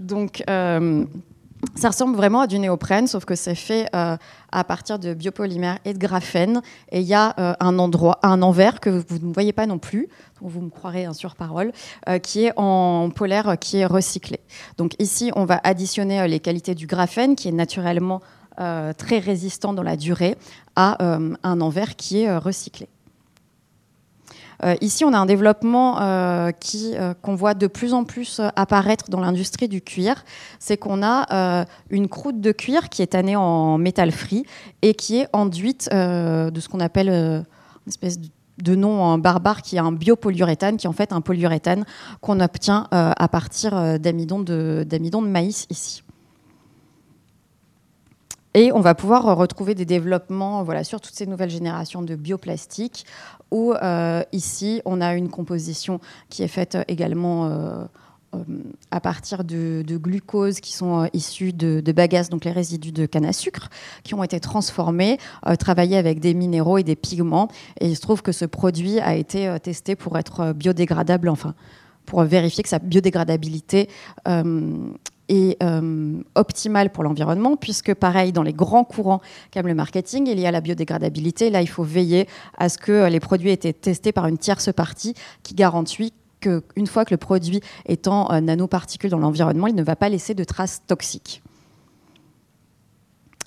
[0.00, 1.04] Donc, euh,
[1.74, 4.16] ça ressemble vraiment à du néoprène, sauf que c'est fait euh,
[4.50, 6.62] à partir de biopolymères et de graphène.
[6.90, 10.08] Et il y a un endroit, un envers que vous ne voyez pas non plus,
[10.40, 11.72] donc vous me croirez hein, sur parole,
[12.22, 14.40] qui est en polaire, qui est recyclé.
[14.78, 18.22] Donc ici, on va additionner les qualités du graphène, qui est naturellement
[18.56, 20.36] très résistant dans la durée
[20.76, 22.88] à euh, un envers qui est euh, recyclé.
[24.80, 25.98] ici, on a un développement
[26.58, 30.24] qui, qu'on voit de plus en plus apparaître dans l'industrie du cuir.
[30.58, 34.46] C'est qu'on a une croûte de cuir qui est tannée en métal free
[34.80, 39.80] et qui est enduite de ce qu'on appelle une espèce de nom barbare qui est
[39.80, 41.84] un biopolyuréthane, qui est en fait un polyuréthane
[42.22, 46.03] qu'on obtient à partir d'amidon de maïs ici.
[48.54, 53.04] Et on va pouvoir retrouver des développements voilà, sur toutes ces nouvelles générations de bioplastiques,
[53.50, 57.84] où euh, ici, on a une composition qui est faite également euh,
[58.36, 58.38] euh,
[58.92, 63.24] à partir de, glucose qui sont issus de, de, bagasse, donc les résidus de canne
[63.24, 63.70] à sucre,
[64.04, 65.18] qui ont été transformés,
[65.58, 67.48] travaillés avec des minéraux et des pigments.
[67.80, 71.54] Et il se trouve que ce produit a été testé pour être biodégradable, enfin
[72.06, 73.88] pour vérifier que sa biodégradabilité
[75.28, 79.20] est euh, optimale pour l'environnement, puisque pareil, dans les grands courants
[79.52, 81.50] comme le marketing, il y a la biodégradabilité.
[81.50, 84.72] Là, il faut veiller à ce que les produits aient été testés par une tierce
[84.72, 89.74] partie qui garantit qu'une fois que le produit est en euh, nanoparticules dans l'environnement, il
[89.74, 91.42] ne va pas laisser de traces toxiques.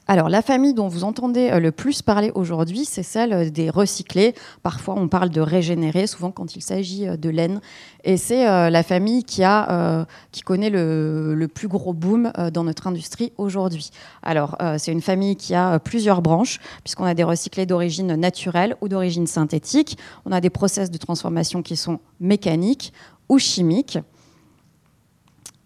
[0.09, 3.69] Alors, la famille dont vous entendez euh, le plus parler aujourd'hui, c'est celle euh, des
[3.69, 4.35] recyclés.
[4.63, 7.59] Parfois, on parle de régénérés, souvent quand il s'agit euh, de laine.
[8.05, 13.33] Et c'est la famille qui, a, qui connaît le, plus gros boom dans notre industrie
[13.37, 13.89] aujourd'hui.
[14.23, 18.87] Alors, c'est une famille qui a plusieurs branches, puisqu'on a des recyclés d'origine naturelle ou
[18.87, 19.97] d'origine synthétique.
[20.25, 22.93] On a des process de transformation qui sont mécaniques
[23.27, 23.99] ou chimiques.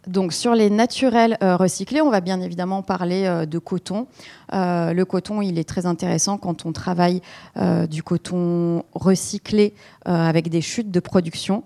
[0.07, 4.07] Donc sur les naturels euh, recyclés, on va bien évidemment parler euh, de coton.
[4.51, 7.21] Euh, le coton, il est très intéressant quand on travaille
[7.89, 9.73] du coton recyclé
[10.05, 11.63] avec des chutes de production.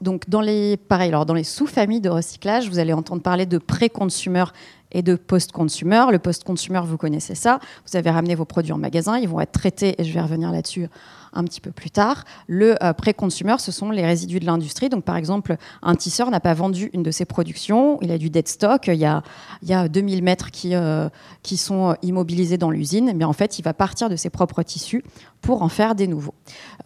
[0.00, 3.58] donc dans les, pareil, alors dans les sous-familles de recyclage, vous allez entendre parler de
[3.58, 4.44] pré-consumer
[4.92, 6.06] et de post-consumer.
[6.10, 7.58] Le post-consumer, vous connaissez ça.
[7.86, 10.52] Vous avez ramené vos produits en magasin, ils vont être traités, et je vais revenir
[10.52, 10.88] là-dessus
[11.38, 12.24] un petit peu plus tard.
[12.48, 14.88] Le euh, pré-consumer, ce sont les résidus de l'industrie.
[14.88, 18.28] Donc, par exemple, un tisseur n'a pas vendu une de ses productions, il a du
[18.28, 19.22] dead stock, il y a,
[19.62, 21.08] il y a 2000 mètres qui, euh,
[21.42, 25.04] qui sont immobilisés dans l'usine, mais en fait, il va partir de ses propres tissus
[25.40, 26.34] pour en faire des nouveaux.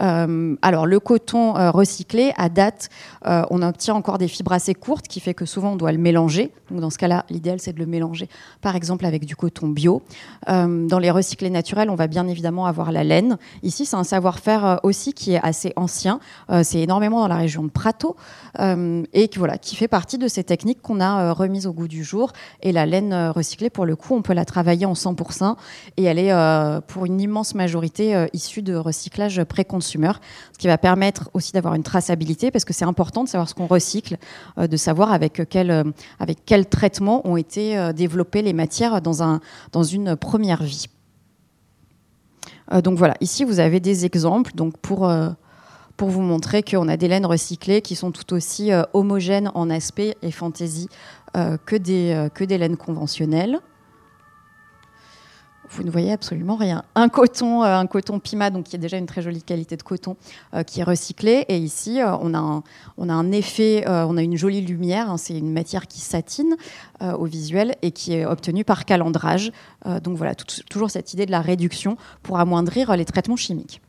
[0.03, 2.91] Euh, alors, le coton recyclé, à date,
[3.25, 6.53] on obtient encore des fibres assez courtes, qui fait que souvent on doit le mélanger.
[6.71, 8.29] Donc, dans ce cas-là, l'idéal, c'est de le mélanger,
[8.61, 10.03] par exemple, avec du coton bio.
[10.47, 13.39] dans les recyclés naturels, on va bien évidemment avoir la laine.
[13.63, 16.21] Ici, c'est un savoir faire euh, aussi qui est assez ancien.
[16.51, 18.17] Euh, c'est énormément dans la région de Prato
[18.59, 21.89] euh, et qui, voilà, qui fait partie de ces techniques qu'on a remises au goût
[21.89, 22.33] du jour.
[22.63, 25.57] Et la laine recyclée, pour le coup, on peut la travailler en 100%
[25.97, 26.33] et elle est
[26.87, 30.13] pour une immense majorité issue de recyclage pré-consumer,
[30.53, 33.55] ce qui va permettre aussi d'avoir une traçabilité parce que c'est important de savoir ce
[33.55, 34.17] qu'on recycle,
[34.59, 39.41] de savoir avec quel, avec quel traitement ont été développées les matières dans, un,
[39.73, 40.89] dans une première vie.
[42.73, 45.31] Euh, donc voilà, ici vous avez des exemples donc pour, euh,
[45.97, 49.71] pour vous montrer qu'on a des laines recyclées qui sont tout aussi euh, homogènes en
[49.71, 50.89] aspect et fantaisie
[51.65, 53.59] que, des, que des laines conventionnelles
[55.73, 56.85] vous ne voyez absolument rien.
[56.95, 60.17] Un coton, un coton Pima, donc qui est déjà une très jolie qualité de coton,
[60.67, 61.45] qui est recyclé.
[61.49, 62.63] Et ici, on, a un,
[62.99, 65.11] on a un effet, on a une jolie lumière.
[65.11, 66.57] Hein, c'est une matière qui satine
[67.01, 69.53] au visuel et qui est obtenue par calendrage.
[69.87, 73.81] Euh, donc voilà, toujours cette idée de la réduction pour amoindrir les traitements chimiques.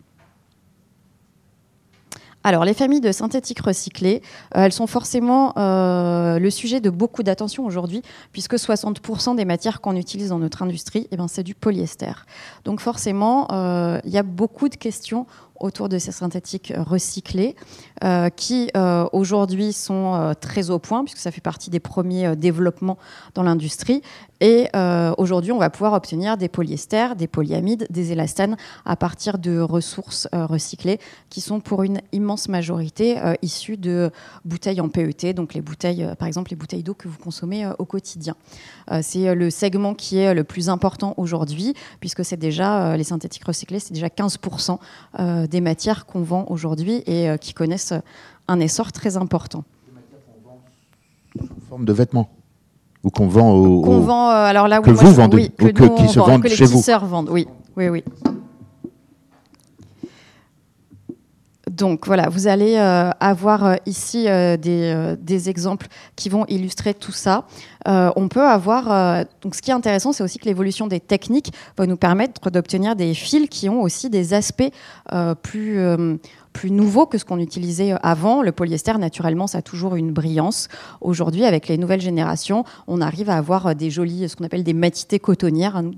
[2.44, 4.22] Alors, les familles de synthétiques recyclées,
[4.56, 8.02] euh, elles sont forcément euh, le sujet de beaucoup d'attention aujourd'hui,
[8.32, 12.12] puisque 60% des matières qu'on utilise dans notre industrie, eh ben, c'est du polyester.
[12.66, 13.48] Donc forcément,
[14.04, 15.26] il y a beaucoup de questions
[15.60, 17.56] autour de ces synthétiques recyclés,
[18.04, 22.36] euh, qui euh, aujourd'hui sont euh, très au point, puisque ça fait partie des premiers
[22.36, 22.98] développements
[23.34, 24.02] dans l'industrie.
[24.42, 24.68] Et
[25.18, 30.28] aujourd'hui, on va pouvoir obtenir des polyesters, des polyamides, des élastanes à partir de ressources
[30.34, 34.12] recyclées, qui sont pour une immense majorité issues de
[34.44, 37.86] bouteilles en PET, donc les bouteilles, par exemple les bouteilles d'eau que vous consommez au
[37.86, 38.36] quotidien.
[39.02, 43.80] c'est le segment qui est le plus important aujourd'hui, puisque c'est déjà les synthétiques recyclés,
[43.80, 44.78] c'est déjà 15%
[45.48, 47.94] des matières qu'on vend aujourd'hui et euh, qui connaissent
[48.48, 49.64] un essor très important.
[49.88, 50.60] Des matières qu'on vend
[51.48, 52.30] sous forme de vêtements
[53.04, 56.08] ou qu'on vend au, qu'on vend euh, alors là que vous vendez que, ou qui
[56.08, 56.82] se vendent chez vous.
[57.08, 58.04] vendent, oui, oui, oui.
[61.74, 67.12] Donc voilà, vous allez euh, avoir euh, ici euh, des, exemples qui vont illustrer tout
[67.12, 67.46] ça.
[67.88, 71.98] on peut avoir, ce qui est intéressant, c'est aussi que l'évolution des techniques va nous
[71.98, 74.72] permettre d'obtenir des fils qui ont aussi des aspects
[75.42, 75.80] plus
[76.54, 78.44] plus nouveaux que ce qu'on utilisait avant.
[78.44, 80.70] Le polyester, naturellement, ça a toujours une brillance.
[81.02, 84.74] Aujourd'hui, avec les nouvelles générations, on arrive à avoir des jolies, ce qu'on appelle des
[84.74, 85.76] matités cotonnières.
[85.76, 85.92] Hein,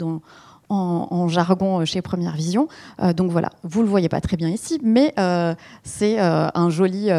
[0.76, 2.68] en, jargon euh, chez Première Vision.
[3.02, 7.10] Euh, donc voilà, vous le voyez pas très bien ici, mais euh, c'est un joli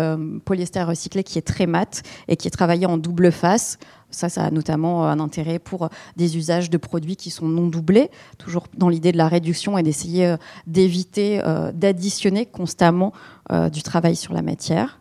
[0.45, 3.79] polyester recyclé qui est très mat et qui est travaillé en double face.
[4.11, 8.11] Ça, ça a notamment un intérêt pour des usages de produits qui sont non doublés,
[8.39, 11.41] toujours dans l'idée de la réduction et d'essayer d'éviter
[11.75, 13.13] d'additionner constamment
[13.73, 15.01] du travail sur la matière.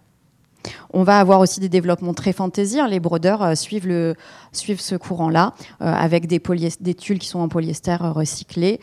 [0.94, 2.80] On va avoir aussi des développements très fantaisie.
[2.80, 2.88] Hein.
[2.88, 4.16] Les brodeurs euh, suivent,
[4.54, 6.42] ce courant-là, euh, avec des,
[6.80, 8.80] des, tulles qui sont en polyester euh, recyclé.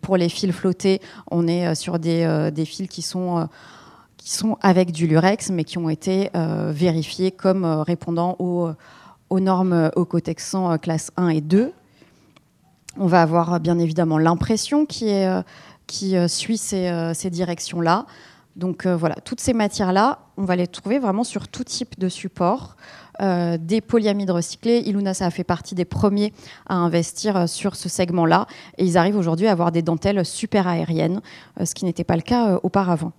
[0.00, 3.48] pour les fils flottés, on est sur des, fils qui sont
[4.60, 11.28] avec du lurex, mais qui ont été vérifiés comme répondant aux, normes Ocotexan classe 1
[11.28, 11.72] et 2.
[12.96, 15.14] On va avoir bien évidemment l'impression qui,
[16.28, 18.06] suit ces directions-là.
[18.58, 22.08] Donc euh, voilà, toutes ces matières-là, on va les trouver vraiment sur tout type de
[22.08, 22.76] support.
[23.20, 24.82] Euh, des polyamides recyclés.
[24.84, 26.32] Illuna, ça a fait partie des premiers
[26.68, 28.46] à investir euh, sur ce segment-là.
[28.76, 31.20] Et ils arrivent aujourd'hui à avoir des dentelles super aériennes,
[31.64, 33.12] ce qui n'était pas le cas auparavant.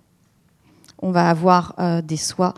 [1.02, 2.52] On va avoir des soies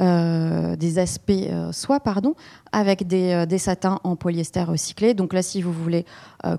[0.00, 1.32] des aspects
[1.72, 2.36] soie, pardon,
[2.70, 5.14] avec des, des, satins en polyester recyclé.
[5.14, 6.06] Donc là, si vous voulez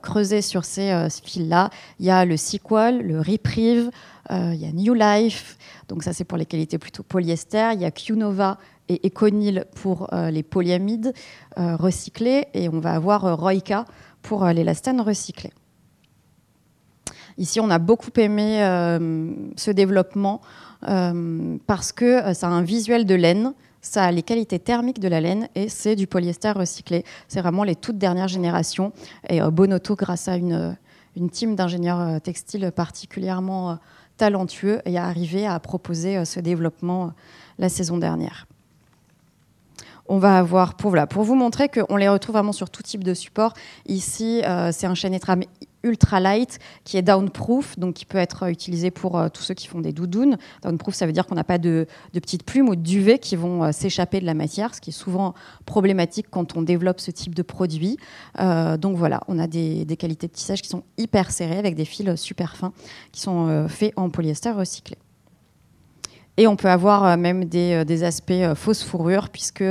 [0.01, 3.89] creuser sur ces fils-là, il y a le Sequel, le Reprieve,
[4.29, 7.85] il y a New Life, donc ça c'est pour les qualités plutôt polyester, il y
[7.85, 11.13] a Qnova et Econil pour les polyamides
[11.57, 13.85] recyclés, et on va avoir Roika
[14.21, 15.51] pour l'élastane recyclé.
[17.39, 20.41] Ici, on a beaucoup aimé euh, ce développement
[20.89, 24.99] euh, parce que euh, ça a un visuel de laine, ça a les qualités thermiques
[24.99, 27.05] de la laine et c'est du polyester recyclé.
[27.29, 28.91] C'est vraiment les toutes dernières générations.
[29.29, 30.77] Et Bonoto, grâce à une,
[31.15, 33.79] une team d'ingénieurs textiles particulièrement
[34.19, 37.13] talentueux, est arrivé à proposer ce développement
[37.57, 38.45] la saison dernière
[40.11, 43.03] on va avoir, pour, voilà, pour vous montrer qu'on les retrouve vraiment sur tout type
[43.03, 43.53] de support.
[43.85, 45.13] Ici, c'est un chaîne
[45.83, 49.67] ultra light qui est downproof, donc qui peut être utilisé pour euh, tous ceux qui
[49.67, 50.37] font des doudounes.
[50.63, 53.63] Downproof, ça veut dire qu'on n'a pas de, petites plumes ou de duvet qui vont
[53.63, 55.33] euh, s'échapper de la matière, ce qui est souvent
[55.65, 57.97] problématique quand on développe ce type de produit.
[58.39, 61.85] Euh, donc voilà, on a des, qualités de tissage qui sont hyper serrées avec des
[61.85, 62.71] fils super fins
[63.11, 64.97] qui sont faits en polyester recyclé.
[66.39, 69.63] Et on peut avoir euh, même des, euh, aspects euh, fausses fourrures, puisque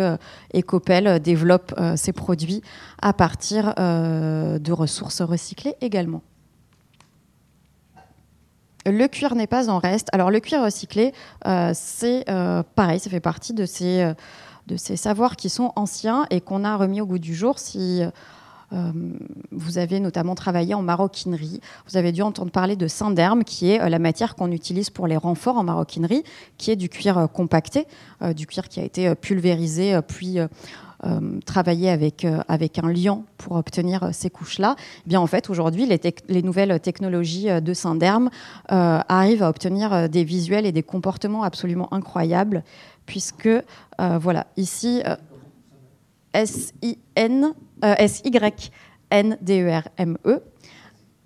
[0.54, 2.62] Ecopel développe ses produits
[3.00, 6.22] à partir de ressources recyclées également.
[8.84, 10.08] Le cuir n'est pas en reste.
[10.12, 11.12] Alors le cuir recyclé,
[11.72, 12.24] c'est
[12.74, 14.12] pareil, ça fait partie de ces,
[14.66, 17.58] de ces savoirs qui sont anciens et qu'on a remis au goût du jour.
[17.58, 18.02] Si
[18.70, 21.60] vous avez notamment travaillé en maroquinerie.
[21.88, 25.06] Vous avez dû entendre parler de Synderme, qui est euh, la matière qu'on utilise pour
[25.06, 26.22] les renforts en maroquinerie,
[26.58, 27.86] qui est du cuir euh, compacté,
[28.34, 30.38] du cuir qui a été pulvérisé, puis
[31.46, 34.74] travaillé avec, avec un liant pour obtenir ces couches-là.
[35.06, 38.30] Eh bien, en fait, aujourd'hui, les, les, nouvelles technologies de Synderme
[38.68, 42.64] arrivent à obtenir des visuels et des comportements absolument incroyables,
[43.06, 43.48] puisque,
[43.98, 45.02] voilà, ici,
[46.32, 47.52] S-I-N euh,
[47.82, 48.70] S-Y-N-D-E-R-M-E.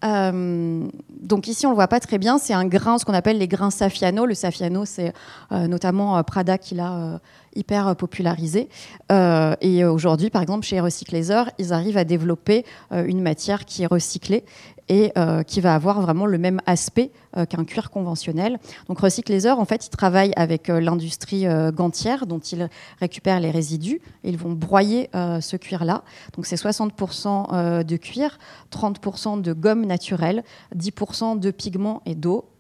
[0.05, 0.89] Euh,
[1.21, 2.39] donc ici, on ne le voit pas très bien.
[2.39, 4.27] C'est un grain, ce qu'on appelle les grains Safiano.
[4.27, 5.13] Le Safiano, c'est
[5.53, 7.21] euh, notamment Prada qui l'a
[7.55, 8.69] hyper popularisé.
[9.11, 14.45] et aujourd'hui, par exemple, chez Recyclaser, ils arrivent à développer une matière qui est recyclée
[14.89, 18.59] et euh, qui va avoir vraiment le même aspect euh, qu'un cuir conventionnel.
[18.89, 22.69] Donc Recyclaser, en fait, ils travaillent avec euh, l'industrie gantière dont ils
[23.01, 26.03] récupèrent les résidus ils vont broyer ce cuir-là.
[26.35, 28.39] Donc c'est 60% de cuir,
[28.71, 30.45] 30% de gomme naturelle,
[30.77, 32.52] 10% de pigments et d'eau.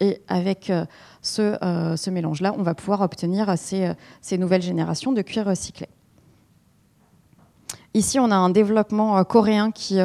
[0.00, 0.72] Et avec
[1.22, 1.56] ce,
[1.96, 5.88] ce mélange-là, on va pouvoir obtenir ces, ces nouvelles générations de cuir recyclé.
[7.94, 10.00] Ici, on a un développement coréen qui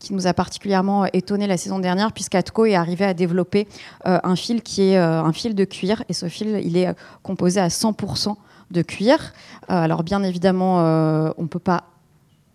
[0.00, 3.68] qui nous a particulièrement étonné la saison dernière, puisqu'Atco est arrivé à développer
[4.06, 6.02] euh, un fil qui est euh, un fil de cuir.
[6.08, 8.34] Et ce fil, il est euh, composé à 100%
[8.70, 9.32] de cuir.
[9.66, 11.86] alors bien évidemment, on ne peut pas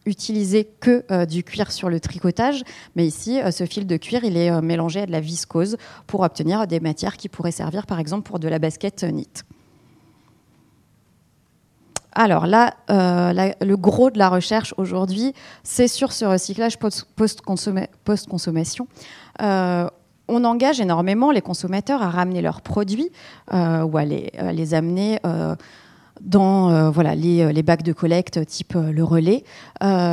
[0.06, 2.64] utiliser que du cuir sur le tricotage,
[2.96, 6.68] mais ici, ce fil de cuir, il est mélangé à de la viscose pour obtenir
[6.68, 9.44] des matières qui pourraient servir, par exemple, pour de la basket knit.
[12.16, 18.88] Alors là, euh, le gros de la recherche aujourd'hui, c'est sur ce recyclage post-consommation.
[19.42, 19.90] Euh,
[20.30, 23.12] on engage énormément les consommateurs à ramener leurs produits
[23.54, 25.20] euh, ou à les amener
[26.22, 29.44] dans euh, voilà, euh, les, bacs de collecte type euh, le relais.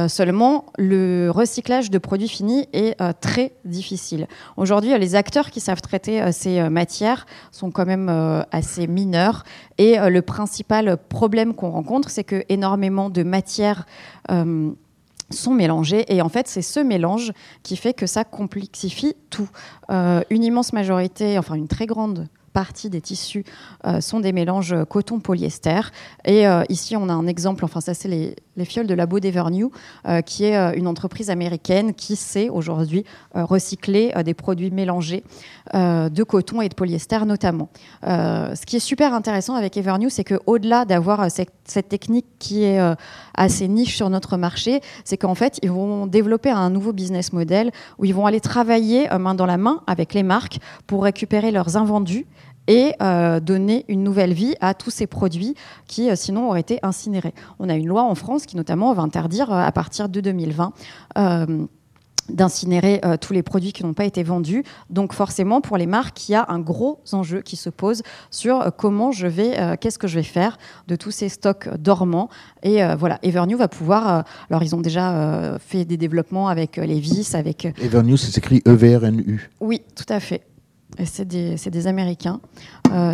[0.09, 4.27] seulement, le recyclage de produits finis est très difficile.
[4.57, 8.09] Aujourd'hui, les acteurs qui savent traiter ces matières sont quand même
[8.51, 9.45] assez mineurs.
[9.79, 13.87] Et le principal problème qu'on rencontre, c'est que énormément de matières
[14.29, 16.05] sont mélangées.
[16.15, 19.49] Et en fait, c'est ce mélange qui fait que ça complexifie tout.
[19.89, 23.45] une immense majorité, enfin une très grande partie des tissus
[23.87, 25.81] euh, sont des mélanges coton-polyester.
[26.25, 28.35] Et euh, ici, on a un exemple, enfin ça c'est les,
[28.65, 29.71] fioles de Labo d'Evernew,
[30.07, 35.25] euh, qui est une entreprise américaine qui sait aujourd'hui recycler des produits mélangés
[35.75, 37.71] de coton et de polyester notamment.
[38.05, 42.79] ce qui est super intéressant avec Evernew, c'est qu'au-delà d'avoir cette, cette, technique qui est
[43.35, 47.71] assez niche sur notre marché, c'est qu'en fait, ils vont développer un nouveau business model
[47.99, 51.77] où ils vont aller travailler main dans la main avec les marques pour récupérer leurs
[51.77, 52.27] invendus
[52.69, 55.55] et euh, donner une nouvelle vie à tous ces produits
[55.87, 57.35] qui euh, sinon auraient été incinérés.
[57.59, 60.73] On a une loi en France qui notamment va interdire euh, à partir de 2020
[62.29, 64.63] d'incinérer tous les produits qui n'ont pas été vendus.
[64.91, 68.71] Donc forcément, pour les marques, il y a un gros enjeu qui se pose sur
[68.79, 72.29] comment je vais, qu'est-ce que je vais faire de tous ces stocks dormants.
[72.63, 74.25] Et voilà, Evernew va pouvoir.
[74.49, 77.65] alors ils ont déjà fait des développements avec les vis, avec.
[77.83, 79.51] Evernew, c'est écrit E-V-R-N-U.
[79.61, 80.43] Oui, tout à fait.
[81.05, 82.41] C'est des, Américains.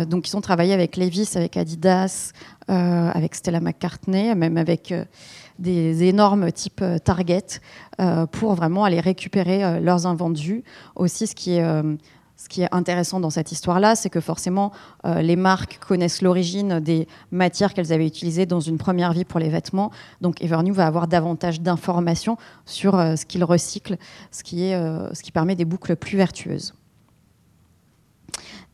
[0.07, 2.33] donc, ils ont travaillé avec Levis, avec Adidas,
[2.67, 4.93] avec Stella McCartney, même avec
[5.59, 7.61] des énormes types Target,
[8.31, 10.63] pour vraiment aller récupérer leurs invendus.
[10.95, 14.71] Aussi, ce qui est intéressant dans cette histoire-là, c'est que forcément,
[15.05, 19.41] euh, les marques connaissent l'origine des matières qu'elles avaient utilisées dans une première vie pour
[19.41, 19.91] les vêtements.
[20.21, 23.97] Donc Evernew va avoir davantage d'informations sur euh, ce qu'ils recyclent,
[24.53, 26.73] euh, ce qui permet des boucles plus vertueuses.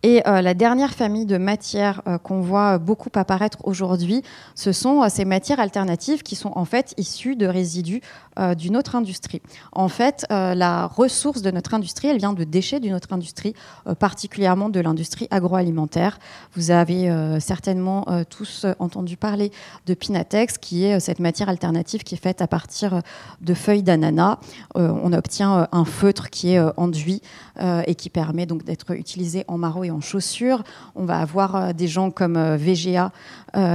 [0.07, 4.21] Et la dernière famille de matières qu'on voit beaucoup apparaître aujourd'hui,
[4.53, 8.01] ce sont ces matières alternatives qui sont en fait issues de résidus
[8.37, 9.41] euh, d'une autre industrie.
[9.71, 13.53] En fait, euh, la ressource de notre industrie, elle vient de déchets d'une autre industrie,
[13.87, 16.19] euh, particulièrement de l'industrie agroalimentaire.
[16.53, 19.51] Vous avez certainement tous entendu parler
[19.85, 23.01] de Pinatex, qui est cette matière alternative qui est faite à partir
[23.41, 24.37] de feuilles d'ananas.
[24.75, 27.21] on obtient un feutre qui est enduit
[27.59, 30.63] et qui permet donc d'être utilisé en marots et en chaussures.
[30.95, 33.11] On va avoir des gens comme VGA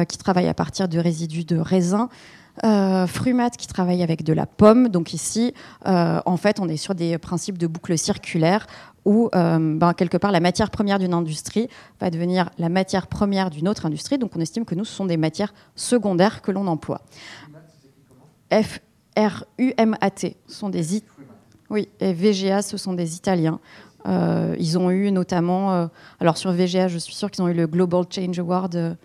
[0.09, 2.09] qui travaillent à partir de résidus de raisin.
[2.65, 4.89] Euh, Frumat qui travaille avec de la pomme.
[4.89, 5.55] Donc ici,
[5.87, 8.67] euh, en fait, on est sur des principes de boucle circulaire
[9.07, 11.69] où, euh, ben, quelque part, la matière première d'une industrie
[12.01, 14.19] va devenir la matière première d'une autre industrie.
[14.19, 17.01] Donc on estime que nous, ce sont des matières secondaires que l'on emploie.
[18.53, 20.37] F-R-U-M-A-T.
[20.47, 21.03] Ce sont des...
[21.71, 23.61] Oui, et VGA, ce sont des Italiens.
[24.07, 25.89] Ils ont eu notamment...
[26.21, 28.97] alors sur VGA, je suis sûre qu'ils ont eu le Global Change Award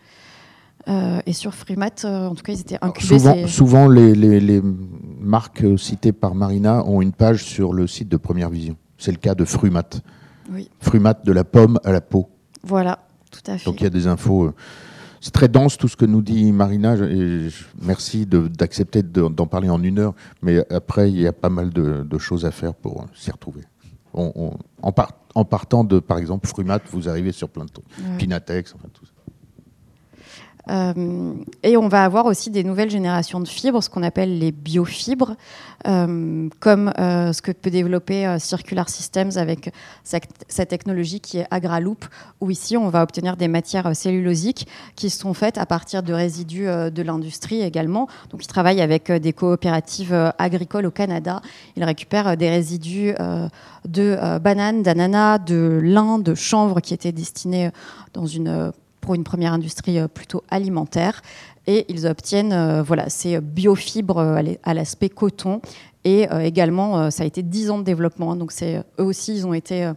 [0.88, 3.20] euh, et sur Freemat, euh, en tout cas, ils étaient incubés.
[3.20, 4.62] Souvent, souvent les,
[5.20, 8.78] marques citées par Marina ont une page sur le site de Première Vision.
[8.98, 9.90] C'est le cas de Frumat.
[10.52, 10.70] Oui.
[10.80, 12.30] Frumat de la pomme à la peau.
[12.64, 13.00] Voilà,
[13.32, 13.66] tout à fait.
[13.66, 14.46] Donc il y a des infos.
[14.46, 14.54] Euh,
[15.22, 16.96] c'est très dense tout ce que nous dit Marina.
[16.96, 17.48] Et
[17.82, 20.14] merci d'accepter d'en parler en une heure.
[20.44, 23.62] Mais après, il y a pas mal de, choses à faire pour s'y retrouver.
[24.16, 24.58] En,
[25.36, 27.86] en, partant de, par exemple, Frumat, vous arrivez sur plein de trucs.
[28.18, 29.12] Pinatex, enfin tout ça.
[30.70, 34.52] Euh, et on va avoir aussi des nouvelles générations de fibres, ce qu'on appelle les
[34.52, 35.36] biofibres,
[35.88, 39.72] euh, comme euh, ce que peut développer Circular Systems avec
[40.04, 42.06] sa, technologie qui est AgraLoop,
[42.42, 46.66] où ici on va obtenir des matières cellulosiques qui sont faites à partir de résidus
[46.66, 48.08] de l'industrie également.
[48.32, 51.42] Donc ils travaillent avec des coopératives agricoles au Canada.
[51.76, 53.14] Ils récupèrent des résidus
[53.86, 57.70] de bananes, d'ananas, de lin, de chanvre qui étaient destinés
[58.14, 58.72] dans une
[59.06, 61.22] pour une première industrie euh, plutôt alimentaire.
[61.68, 65.62] Et ils obtiennent euh, voilà, ces biofibres euh, à l'aspect coton.
[66.04, 68.36] Et également, ça a été 10 ans de développement.
[68.36, 69.92] Donc eux aussi, ils ont été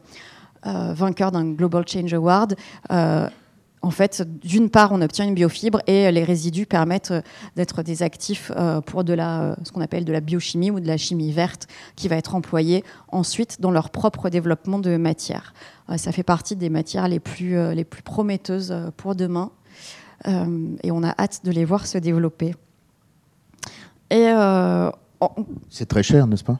[0.64, 2.56] vainqueurs d'un Global Change Award
[3.82, 7.14] en fait, d'une part, on obtient une biofibre et les résidus permettent
[7.56, 8.50] d'être des actifs
[8.86, 12.08] pour de la, ce qu'on appelle de la biochimie ou de la chimie verte qui
[12.08, 15.54] va être employée ensuite dans leur propre développement de matière.
[15.90, 19.50] Euh, ça fait partie des matières les plus, euh, les plus prometteuses euh, pour demain.
[20.26, 22.54] et on a hâte de les voir se développer.
[25.70, 26.58] C'est très cher, n'est-ce pas?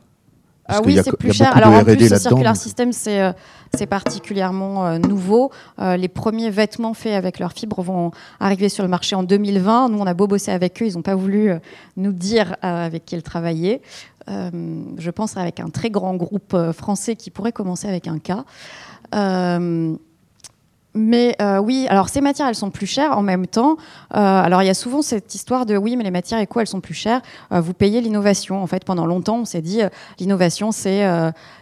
[0.68, 1.56] Ah oui, c'est plus cher.
[1.56, 5.50] Alors en plus, le Circular System, c'est particulièrement nouveau.
[5.78, 8.10] les premiers vêtements faits avec leurs fibres vont
[8.40, 9.88] arriver sur le marché en 2020.
[9.88, 11.52] Nous, on a beau bosser avec eux, ils n'ont pas voulu
[11.96, 13.80] nous dire avec qui ils travaillaient.
[14.28, 18.44] je pense avec un très grand groupe français qui pourrait commencer avec un cas.
[20.96, 23.76] Euh, mais euh, oui, alors ces matières, elles sont plus chères en même temps.
[24.14, 26.66] Euh, alors il y a souvent cette histoire de oui, mais les matières éco, elles
[26.66, 27.22] sont plus chères.
[27.50, 28.62] vous payez l'innovation.
[28.62, 29.80] En fait, pendant longtemps, on s'est dit
[30.18, 31.06] l'innovation, c'est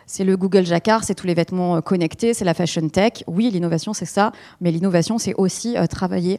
[0.06, 3.24] c'est le Google Jacquard, c'est tous les vêtements connectés, c'est la fashion tech.
[3.26, 4.32] Oui, l'innovation, c'est ça.
[4.60, 6.38] Mais l'innovation, c'est aussi travailler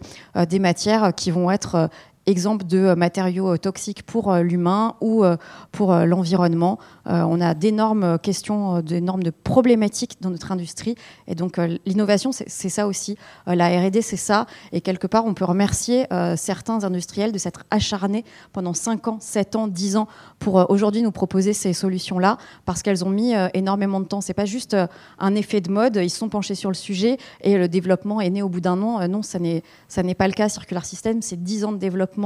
[0.49, 1.89] des matières qui vont être
[2.27, 5.23] exemple de euh, matériaux euh, toxiques pour euh, l'humain ou
[5.71, 6.77] pour l'environnement.
[7.05, 10.95] on a d'énormes questions, d'énormes problématiques dans notre industrie.
[11.27, 13.17] Et donc l'innovation, c'est ça aussi.
[13.45, 14.45] la RD, c'est ça.
[14.71, 16.05] Et quelque part, on peut remercier
[16.35, 20.07] certains industriels de s'être acharnés pendant 5 ans, 7 ans, 10 ans
[20.39, 24.21] pour aujourd'hui nous proposer ces solutions-là parce qu'elles ont mis énormément de temps.
[24.21, 24.75] C'est pas juste
[25.19, 25.99] un effet de mode.
[26.01, 29.07] Ils sont penchés sur le sujet et le développement est né au bout d'un an.
[29.07, 30.49] non, ça n'est pas le cas.
[30.49, 32.16] Circular System, c'est 10 ans de développement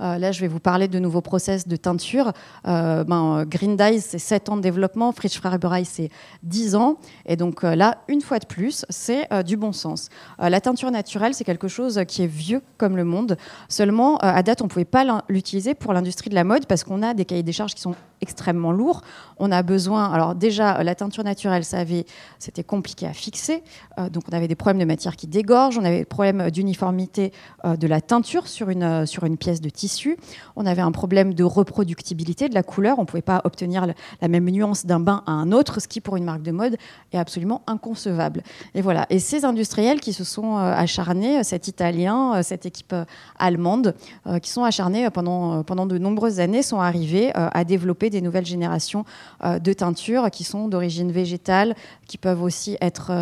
[0.00, 2.32] euh, là, je vais vous parler de nouveaux process de teinture.
[2.66, 5.12] Euh, ben, Green Dye, c'est 7 ans de développement.
[5.12, 6.10] Fritsch Fraberei, c'est
[6.42, 6.98] 10 ans.
[7.26, 10.08] Et donc euh, là, une fois de plus, c'est du bon sens.
[10.38, 13.36] la teinture naturelle, c'est quelque chose qui est vieux comme le monde.
[13.68, 17.02] Seulement, à date, on ne pouvait pas l'utiliser pour l'industrie de la mode parce qu'on
[17.02, 19.02] a des cahiers des charges qui sont extrêmement lourd.
[19.38, 22.04] On a besoin, alors déjà, la teinture naturelle, ça avait,
[22.38, 23.62] c'était compliqué à fixer.
[24.10, 27.32] Donc on avait des problèmes de matière qui dégorgent, on avait des problèmes d'uniformité
[27.64, 30.18] de la teinture sur une, sur une pièce de tissu.
[30.56, 32.98] On avait un problème de reproductibilité de la couleur.
[32.98, 33.86] On ne pouvait pas obtenir
[34.20, 36.76] la même nuance d'un bain à un autre, ce qui pour une marque de mode
[37.12, 38.42] est absolument inconcevable.
[38.74, 39.06] Et voilà.
[39.08, 42.94] Et ces industriels qui se sont acharnés, cet Italien, cette équipe
[43.38, 43.94] allemande,
[44.42, 49.04] qui sont acharnés pendant, pendant de nombreuses années, sont arrivés à développer des nouvelles générations
[49.44, 51.74] de teintures qui sont d'origine végétale,
[52.06, 53.12] qui peuvent aussi être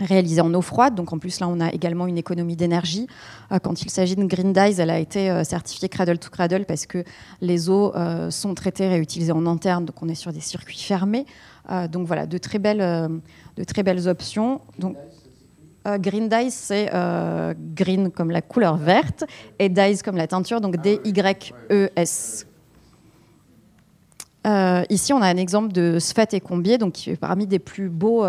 [0.00, 0.94] réalisée en eau froide.
[0.94, 3.06] Donc en plus là, on a également une économie d'énergie.
[3.52, 6.64] Euh, quand il s'agit de Green Dyes, elle a été euh, certifiée Cradle to Cradle
[6.66, 7.04] parce que
[7.40, 9.84] les eaux euh, sont traitées, réutilisées en interne.
[9.84, 11.26] Donc on est sur des circuits fermés.
[11.90, 13.10] donc voilà, de très belles,
[13.56, 14.60] de très belles options.
[14.78, 14.96] Donc
[15.84, 16.90] Green Dyes, c'est
[17.74, 19.24] green comme la couleur verte
[19.58, 22.46] et Dyes comme la teinture, donc D-Y-E-S.
[24.90, 27.88] ici, on a un exemple de Sfat et Combier, donc qui est parmi des plus
[27.88, 28.24] beaux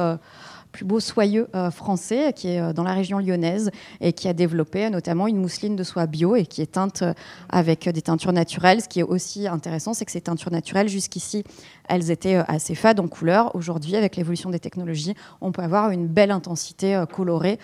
[0.77, 4.33] plus beau soyeux euh, français qui est euh, dans la région lyonnaise et qui a
[4.33, 7.13] développé notamment une mousseline de soie bio et qui est teinte euh,
[7.49, 8.83] avec des teintures naturelles.
[8.83, 11.43] Ce qui est aussi intéressant, c'est que ces teintures naturelles, jusqu'ici,
[11.89, 13.55] elles étaient assez fades en couleur.
[13.55, 17.57] Aujourd'hui, avec l'évolution des technologies, on peut avoir une belle intensité colorée,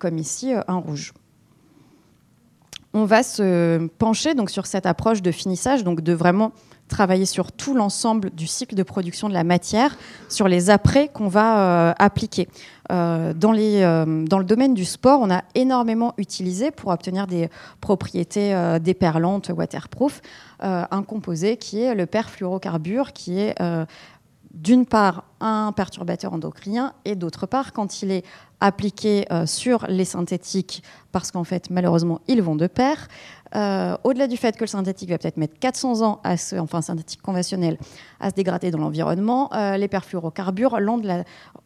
[0.00, 1.12] comme ici, un rouge
[2.96, 6.52] on va se pencher donc sur cette approche de finissage, donc de vraiment
[6.88, 9.96] travailler sur tout l'ensemble du cycle de production de la matière,
[10.28, 12.48] sur les apprêts qu'on va euh, appliquer.
[12.92, 17.48] Euh, euh, dans, le domaine du sport, on a énormément utilisé pour obtenir des
[17.80, 20.20] propriétés déperlantes, waterproof,
[20.60, 23.54] un composé qui est le perfluorocarbure, qui est
[24.52, 28.24] d'une part un perturbateur endocrinien et d'autre part quand il est
[28.60, 30.82] appliqué sur les synthétiques
[31.12, 33.08] parce qu'en fait malheureusement ils vont de pair
[33.54, 37.22] euh, au-delà du fait que le synthétique va peut-être mettre 400 ans, à se, synthétique
[37.22, 37.78] conventionnel,
[38.20, 40.76] à se dégrader dans l'environnement, euh, les perfluorocarbures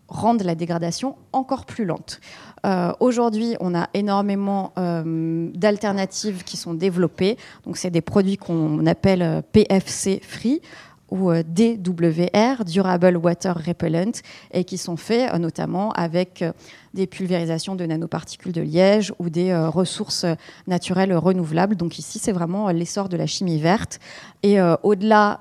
[0.09, 2.21] rendent la, dégradation encore plus lente.
[2.67, 7.37] Euh, aujourd'hui, on a énormément d'alternatives qui sont développées.
[7.65, 10.61] Donc, c'est des produits qu'on appelle PFC free
[11.11, 14.13] ou DWR, Durable Water Repellent,
[14.53, 16.45] et qui sont faits notamment avec
[16.95, 20.27] des pulvérisations de nanoparticules de liège ou des euh, ressources
[20.67, 21.77] naturelles renouvelables.
[21.77, 24.01] Donc ici, c'est vraiment euh, l'essor de la chimie verte.
[24.43, 25.41] Et euh, au-delà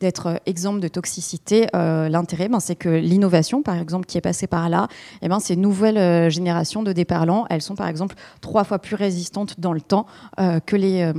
[0.00, 4.68] d'être exemple de toxicité, l'intérêt, ben, c'est que l'innovation, par exemple, qui est passée par
[4.68, 4.86] là,
[5.22, 9.58] eh ben, ces nouvelles générations de déperlants, elles sont par exemple trois fois plus résistantes
[9.58, 11.10] dans le temps que, les,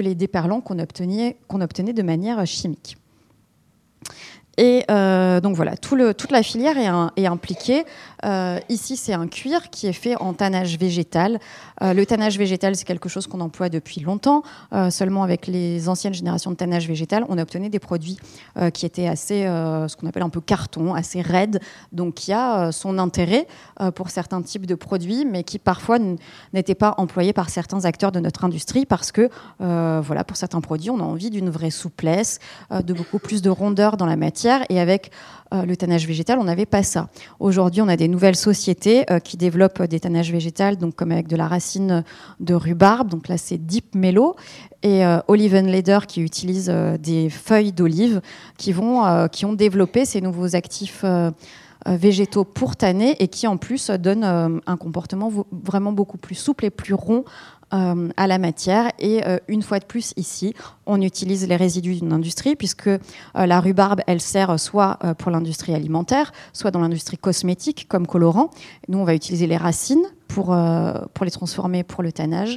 [0.00, 2.96] les déperlants qu'on obtenait, de manière chimique.
[4.58, 6.78] Et euh, donc voilà, toute la filière
[7.16, 7.84] est impliquée.
[8.24, 11.38] Euh, ici, c'est un cuir qui est fait en tannage végétal.
[11.82, 14.42] Euh, le tannage végétal, c'est quelque chose qu'on emploie depuis longtemps.
[14.90, 18.18] seulement avec les anciennes générations de tannage végétal, on obtenait des produits
[18.72, 21.60] qui étaient assez, ce qu'on appelle un peu carton, assez raides.
[21.92, 23.46] Donc, qui a son intérêt
[23.94, 25.98] pour certains types de produits, mais qui parfois
[26.52, 30.90] n'étaient pas employés par certains acteurs de notre industrie parce que, voilà, pour certains produits,
[30.90, 32.38] on a envie d'une vraie souplesse,
[32.70, 35.10] de beaucoup plus de rondeur dans la matière et avec
[35.54, 37.08] euh, le tannage végétal, on n'avait pas ça.
[37.38, 41.28] Aujourd'hui, on a des nouvelles sociétés euh, qui développent des tannages végétales, donc comme avec
[41.28, 42.04] de la racine
[42.40, 43.08] de rhubarbe.
[43.08, 44.34] Donc là, c'est Deep Mellow
[44.82, 48.20] et euh, Oliven Leather qui utilise des feuilles d'olive
[48.58, 48.74] qui
[49.32, 51.04] qui ont développé ces nouveaux actifs
[51.86, 56.70] végétaux pour tanner et qui en plus donnent un comportement vraiment beaucoup plus souple et
[56.70, 57.24] plus rond
[57.74, 58.92] euh, à la matière.
[59.00, 60.54] Et euh, une fois de plus, ici,
[60.86, 62.98] on utilise les résidus d'une industrie, puisque euh,
[63.34, 68.50] la rhubarbe, elle sert soit pour l'industrie alimentaire, soit dans l'industrie cosmétique comme colorant.
[68.86, 70.56] Nous, on va utiliser les racines pour,
[71.12, 72.56] pour les transformer pour le tannage.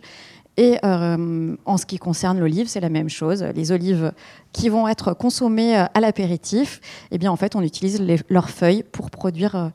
[0.57, 3.43] Et en ce qui concerne l'olive, c'est la même chose.
[3.55, 4.11] Les olives
[4.51, 6.81] qui vont être consommées à l'apéritif,
[7.11, 9.71] eh bien, en fait, on utilise leurs feuilles pour produire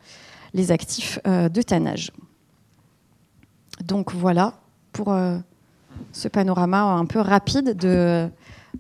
[0.53, 2.13] les actifs de tannage.
[3.83, 4.55] Donc voilà
[4.95, 5.37] pour euh,
[6.13, 8.31] ce panorama un peu rapide de,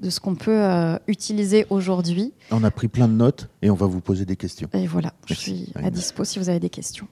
[0.01, 2.33] de ce qu'on peut euh, utiliser aujourd'hui.
[2.51, 4.71] On a pris plein de notes et on va vous poser des questions.
[4.73, 7.07] Et voilà, je suis à dispo si vous avez des questions.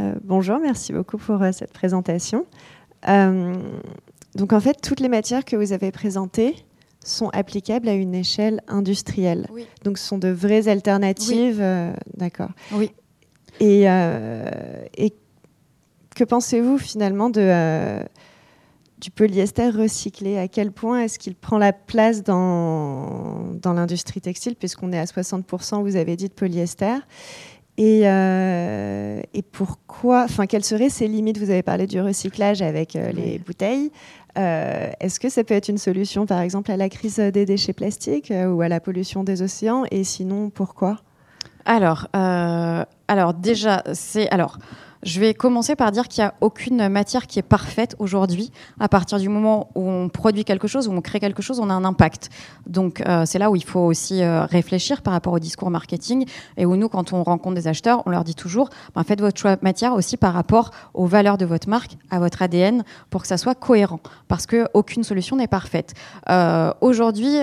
[0.00, 2.44] Euh, bonjour, merci beaucoup pour cette présentation.
[3.06, 6.56] donc en fait, toutes les matières que vous avez présentées
[7.04, 9.48] sont applicables à une échelle industrielle.
[9.84, 11.64] Donc ce sont de vraies alternatives.
[12.16, 12.50] D'accord.
[12.72, 12.90] Oui.
[13.60, 15.12] Et, et
[16.16, 18.02] que pensez-vous finalement de, euh,
[18.98, 20.38] du polyester recyclé?
[20.38, 25.04] À quel point est-ce qu'il prend la place dans, dans l'industrie textile, puisqu'on est à
[25.04, 26.96] 60%, vous avez dit, de polyester?
[27.78, 31.36] Et, et pourquoi, enfin, quelles seraient ces limites?
[31.36, 33.92] Vous avez parlé du recyclage avec les bouteilles.
[34.34, 38.32] Est-ce que ça peut être une solution, par exemple, à la crise des déchets plastiques
[38.32, 39.84] ou à la pollution des océans?
[39.90, 41.02] Et sinon, pourquoi?
[41.66, 44.56] Alors, alors déjà, c'est alors
[45.06, 48.50] je vais commencer par dire qu'il n'y a aucune matière qui est parfaite aujourd'hui.
[48.80, 51.70] À partir du moment où on produit quelque chose, où on crée quelque chose, on
[51.70, 52.28] a un impact.
[52.66, 56.26] Donc euh, c'est là où il faut aussi euh, réfléchir par rapport au discours marketing
[56.56, 59.40] et où nous, quand on rencontre des acheteurs, on leur dit toujours ben, faites votre
[59.40, 63.22] choix de matière aussi par rapport aux valeurs de votre marque, à votre ADN, pour
[63.22, 64.00] que ça soit cohérent.
[64.26, 65.94] Parce qu'aucune solution n'est parfaite.
[66.30, 67.36] Euh, aujourd'hui,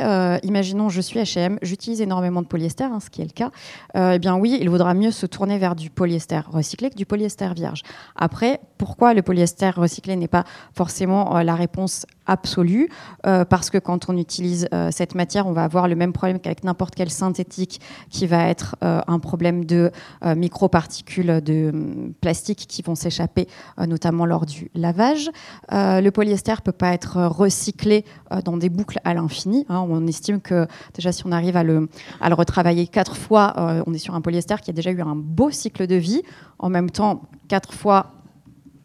[0.44, 3.52] imaginons, je suis HM, j'utilise énormément de polyester, hein, ce qui est le cas.
[3.96, 7.53] eh bien oui, il vaudra mieux se tourner vers du polyester recyclé que du polyester
[7.54, 7.82] vierge.
[8.16, 10.44] Après, pourquoi le polyester recyclé n'est pas
[10.74, 12.90] forcément euh, la réponse absolue
[13.26, 16.40] euh, Parce que quand on utilise euh, cette matière, on va avoir le même problème
[16.40, 19.92] qu'avec n'importe quel synthétique, qui va être un problème de
[20.24, 23.48] microparticules de hum, plastique qui vont s'échapper,
[23.78, 25.30] notamment lors du lavage.
[25.72, 28.06] le polyester peut pas être recyclé
[28.46, 29.66] dans des boucles à l'infini.
[29.70, 29.86] Hein.
[29.88, 31.90] On estime que déjà si on arrive à le,
[32.22, 35.16] à le retravailler quatre fois, on est sur un polyester qui a déjà eu un
[35.16, 36.22] beau cycle de vie.
[36.60, 38.12] En même temps, quatre fois,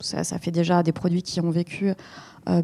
[0.01, 1.95] ça, fait déjà des produits qui ont vécu euh,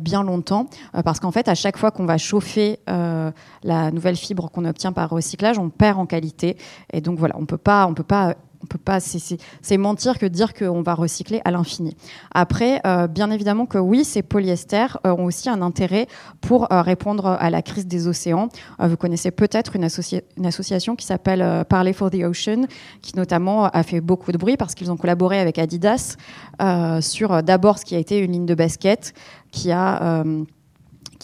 [0.01, 3.31] bien longtemps, euh, parce qu'en fait, à chaque fois qu'on va chauffer euh,
[3.63, 6.57] la nouvelle fibre qu'on obtient par recyclage, on perd en qualité.
[6.93, 8.35] Et donc voilà, on peut pas, on peut pas
[8.65, 11.95] on peut pas, c'est mentir que dire qu'on va recycler à l'infini.
[12.33, 16.07] Après, euh, bien évidemment que oui, ces polyesters euh, ont aussi un intérêt
[16.41, 18.49] pour euh, répondre à la crise des océans.
[18.79, 19.87] vous connaissez peut-être une,
[20.39, 22.67] une, association qui s'appelle Parley for the Ocean,
[23.03, 26.17] qui notamment a fait beaucoup de bruit parce qu'ils ont collaboré avec Adidas
[27.01, 29.13] sur d'abord ce qui a été une ligne de basket
[29.51, 30.25] qui a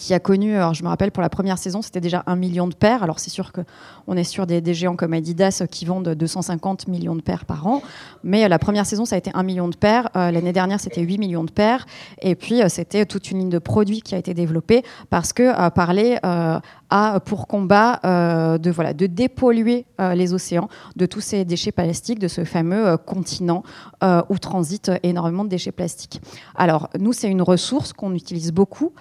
[0.01, 2.67] qui a connu, alors je me rappelle pour la première saison, c'était déjà un million
[2.67, 3.03] de paires.
[3.03, 7.21] Alors c'est sûr qu'on est sur des, géants comme Adidas qui vendent 250 millions de
[7.21, 7.83] paires par an,
[8.23, 10.09] mais la première saison ça a été un million de paires.
[10.15, 11.85] Euh, l'année dernière c'était 8 millions de paires,
[12.19, 15.43] et puis euh, c'était toute une ligne de produits qui a été développée parce que
[15.43, 21.71] euh, parler a pour combat de voilà de dépolluer les océans de tous ces déchets
[21.71, 23.63] plastiques, de ce fameux continent
[24.01, 26.19] où transitent énormément de déchets plastiques.
[26.53, 28.91] Alors nous c'est une ressource qu'on utilise beaucoup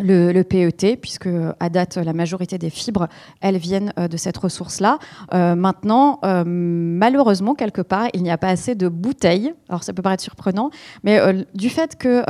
[0.00, 1.28] le, PET, puisque
[1.60, 3.08] à date, la majorité des fibres,
[3.40, 4.98] elles viennent euh, de cette ressource-là.
[5.32, 9.54] Euh, maintenant, euh, malheureusement, quelque part, il n'y a pas assez de bouteilles.
[9.68, 10.70] Alors, ça peut paraître surprenant,
[11.02, 11.20] mais
[11.54, 12.22] du fait que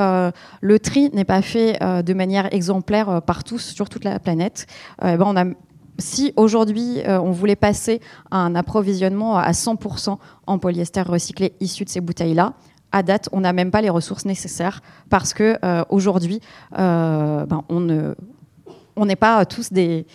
[0.61, 4.67] le tri n'est pas fait de manière exemplaire partout, sur toute la planète,
[5.03, 5.55] eh ben,
[5.99, 8.01] si aujourd'hui on voulait passer
[8.31, 12.55] à un approvisionnement à 100% en polyester recyclé issu de ces bouteilles-là,
[12.95, 14.81] à date, on n'a même pas les ressources nécessaires
[15.11, 16.41] parce que euh, aujourd'hui,
[16.79, 20.07] euh, ben, on n'est pas tous des,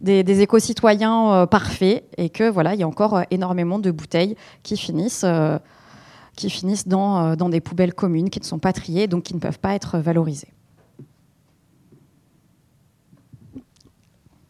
[0.00, 4.76] des, éco-citoyens euh, parfaits et que voilà, il y a encore énormément de bouteilles qui
[4.76, 5.24] finissent,
[6.34, 9.60] qui finissent dans, des poubelles communes qui ne sont pas triées, donc qui ne peuvent
[9.60, 10.52] pas être valorisées.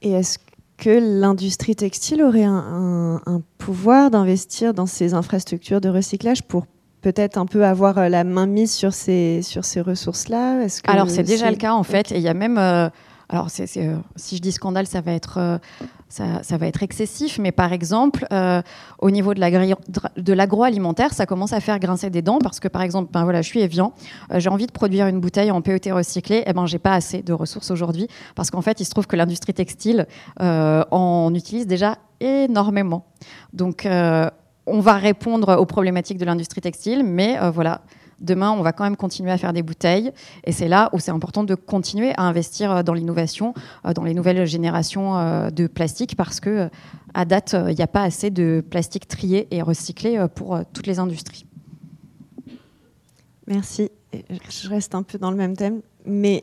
[0.01, 0.39] Et est-ce
[0.78, 6.66] que l'industrie textile aurait un, un pouvoir d'investir dans ces infrastructures de recyclage pour
[7.05, 10.67] peut-être un peu avoir euh, la main mise sur ces, sur ces ressources-là?
[10.87, 12.11] Alors, c'est déjà le cas, en fait.
[12.13, 12.57] Et il y a même.
[12.57, 12.89] Euh,
[13.29, 15.61] alors, euh, si je dis scandale, ça va être,
[16.09, 18.27] ça, ça, va être excessif, mais par exemple,
[18.99, 23.11] au niveau de, l'agroalimentaire, ça commence à faire grincer des dents parce que, par exemple,
[23.13, 23.95] ben voilà, je suis Evian,
[24.35, 27.23] j'ai envie de produire une bouteille en PET recyclé, et eh ben j'ai pas assez
[27.23, 30.07] de ressources aujourd'hui parce qu'en fait, il se trouve que l'industrie textile
[30.39, 33.07] en utilise déjà énormément.
[33.55, 33.89] Donc,
[34.67, 37.83] on va répondre aux problématiques de l'industrie textile, mais euh, voilà,
[38.21, 40.12] demain, on va quand même continuer à faire des bouteilles.
[40.45, 43.55] Et c'est là où c'est important de continuer à investir euh, dans l'innovation,
[43.87, 45.15] euh, dans les nouvelles générations
[45.51, 46.69] de plastique, parce que
[47.12, 50.99] à date, il n'y a pas assez de plastique trié et recyclé pour toutes les
[50.99, 51.47] industries.
[53.47, 53.91] Merci.
[54.12, 56.43] Je reste un peu dans le même thème, mais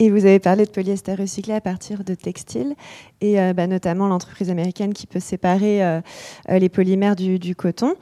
[0.00, 2.74] et vous avez parlé de polyester recyclé à partir de textiles,
[3.20, 6.00] et euh, bah, notamment l'entreprise américaine qui peut séparer euh,
[6.48, 7.94] euh, les polymères du, coton.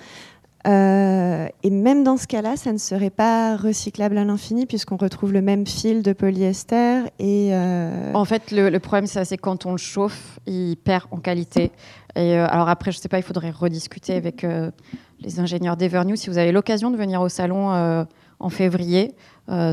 [0.64, 5.42] et même dans ce cas-là, ça ne serait pas recyclable à l'infini puisqu'on retrouve le
[5.42, 7.02] même fil de polyester.
[7.18, 7.52] Et
[8.14, 11.72] En fait, le, problème, c'est quand on le chauffe, il perd en qualité.
[12.14, 14.46] Et alors après, je ne sais pas, il faudrait rediscuter avec
[15.20, 16.14] les ingénieurs d'Evernew.
[16.14, 18.06] Si vous avez l'occasion de venir au salon
[18.40, 19.14] en février,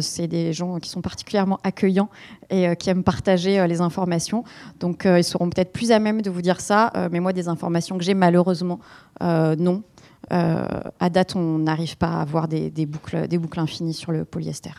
[0.02, 2.10] c'est des gens qui sont particulièrement accueillants
[2.50, 4.44] et euh, qui aiment partager euh, les informations.
[4.80, 7.98] Donc ils seront peut-être plus à même de vous dire ça, mais moi des informations
[7.98, 8.80] que j'ai malheureusement
[9.22, 9.84] non.
[10.30, 14.72] à date, on n'arrive pas à avoir des, boucles, des boucles infinies sur le polyester.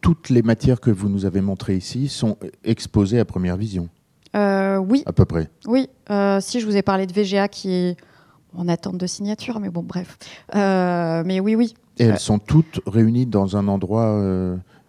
[0.00, 3.88] toutes les matières que vous nous avez montrées ici sont exposées à première vision
[4.34, 5.02] Oui.
[5.06, 5.88] À peu près Oui.
[6.40, 7.96] si je vous ai parlé de VGA qui est
[8.56, 10.16] en attente de signature, mais bon, bref.
[10.54, 11.74] mais oui, oui.
[11.98, 14.22] Et elles sont toutes réunies dans un endroit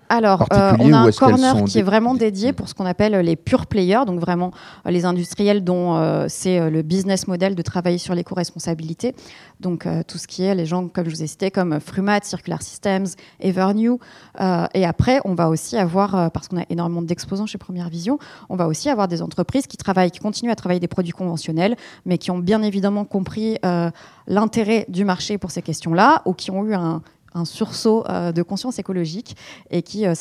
[0.09, 3.35] alors, euh, on a un corner qui est vraiment dédié pour ce qu'on appelle les
[3.35, 4.51] pure players, donc vraiment
[4.85, 9.15] euh, les industriels dont euh, c'est le business model de travailler sur l'éco-responsabilité.
[9.59, 12.61] Donc tout ce qui est les gens, comme je vous ai cité, comme Frumat, Circular
[12.61, 13.07] Systems,
[13.39, 13.97] Evernew.
[14.73, 18.55] et après, on va aussi avoir, parce qu'on a énormément d'exposants chez Première Vision, on
[18.55, 22.19] va aussi avoir des entreprises qui travaillent, qui continuent à travailler des produits conventionnels, mais
[22.19, 23.57] qui ont bien évidemment compris
[24.27, 27.01] l'intérêt du marché pour ces questions-là, ou qui ont eu un
[27.37, 29.35] un sursaut euh, de conscience écologique
[29.69, 30.13] et qui, euh,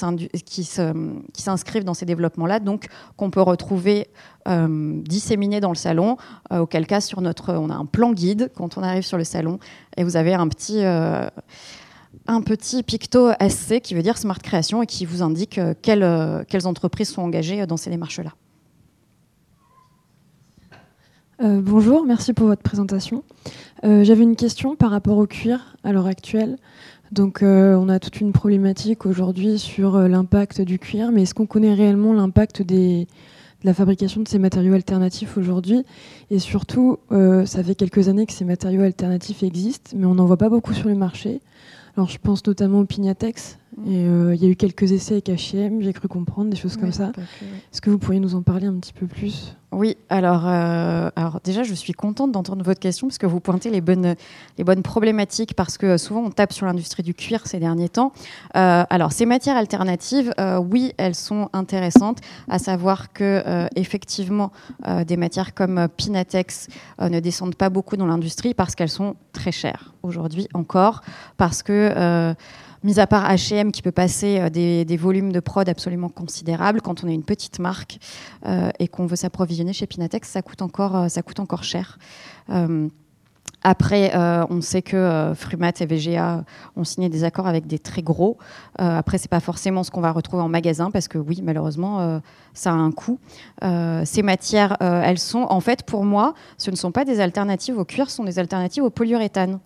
[0.44, 2.86] qui s'inscrivent dans ces développements-là, donc
[3.16, 4.08] qu'on peut retrouver
[4.48, 6.16] euh, disséminés dans le salon,
[6.50, 9.58] auquel cas sur notre, on a un plan guide quand on arrive sur le salon
[9.96, 10.84] et vous avez un petit
[12.28, 16.66] un petit picto SC qui veut dire Smart Création et qui vous indique quelles, quelles
[16.66, 18.32] entreprises sont engagées dans ces démarches-là.
[21.40, 23.24] bonjour, merci pour votre présentation.
[23.82, 26.58] J'avais une question par rapport au cuir à l'heure actuelle.
[27.12, 31.34] Donc euh, on a toute une problématique aujourd'hui sur euh, l'impact du cuir, mais est-ce
[31.34, 33.06] qu'on connaît réellement l'impact de
[33.64, 35.84] la fabrication de ces matériaux alternatifs aujourd'hui?
[36.30, 40.26] Et surtout, euh, ça fait quelques années que ces matériaux alternatifs existent, mais on n'en
[40.26, 41.40] voit pas beaucoup sur le marché.
[41.96, 45.26] Alors je pense notamment au Pignatex, et euh, il y a eu quelques essais avec
[45.26, 47.12] H&M, j'ai cru comprendre, des choses comme ça.
[47.72, 49.54] Est-ce que vous pourriez nous en parler un petit peu plus?
[49.70, 53.68] Oui, alors, euh, alors déjà, je suis contente d'entendre votre question parce que vous pointez
[53.68, 54.14] les bonnes,
[54.56, 58.12] les bonnes problématiques parce que souvent on tape sur l'industrie du cuir ces derniers temps.
[58.56, 60.32] Euh, alors, ces matières alternatives,
[60.70, 64.52] oui, elles sont intéressantes, à savoir que effectivement,
[65.06, 66.68] des matières comme Pinatex
[67.00, 71.02] ne descendent pas beaucoup dans l'industrie parce qu'elles sont très chères aujourd'hui encore,
[71.36, 72.34] parce que
[72.86, 77.04] mis à part H&M qui peut passer euh, des, volumes de prod absolument considérables, quand
[77.04, 77.98] on est une petite marque
[78.46, 81.98] euh, et qu'on veut s'approvisionner chez Pinatex, ça coûte encore, euh, ça coûte encore cher.
[83.62, 86.44] Après, on sait que Frumat et VGA
[86.76, 88.38] ont signé des accords avec des très gros.
[88.76, 92.20] après, c'est pas forcément ce qu'on va retrouver en magasin parce que oui, malheureusement,
[92.54, 93.18] ça a un coût.
[94.04, 97.84] ces matières, elles sont, en fait, pour moi, ce ne sont pas des alternatives au
[97.84, 99.58] cuir, ce sont des alternatives au polyuréthane.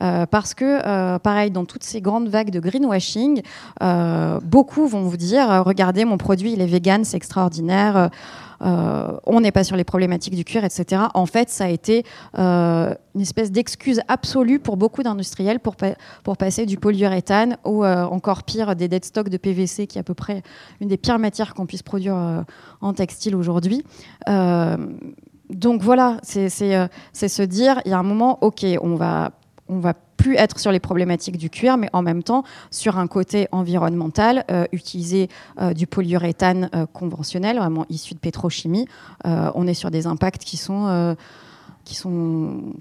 [0.00, 3.42] Euh, parce que, euh, pareil, dans toutes ces grandes vagues de greenwashing,
[3.82, 8.10] euh, beaucoup vont vous dire regardez, mon produit, il est vegan, c'est extraordinaire.
[8.64, 11.02] on n'est pas sur les problématiques du cuir, etc.
[11.14, 15.74] En fait, ça a été une espèce d'excuse absolue pour beaucoup d'industriels pour,
[16.22, 20.04] pour passer du polyuréthane ou encore pire des dead stocks de PVC, qui est à
[20.04, 20.42] peu près
[20.80, 22.44] une des pires matières qu'on puisse produire
[22.80, 23.84] en textile aujourd'hui.
[25.50, 29.32] donc voilà, c'est se dire, il y a un moment, ok, on va
[29.72, 33.06] on va plus être sur les problématiques du cuir, mais en même temps sur un
[33.06, 35.28] côté environnemental, euh, utiliser
[35.60, 38.86] euh, du polyuréthane euh, conventionnel, vraiment issu de pétrochimie.
[39.24, 41.16] on est sur des impacts qui sont,
[41.84, 42.74] qui sont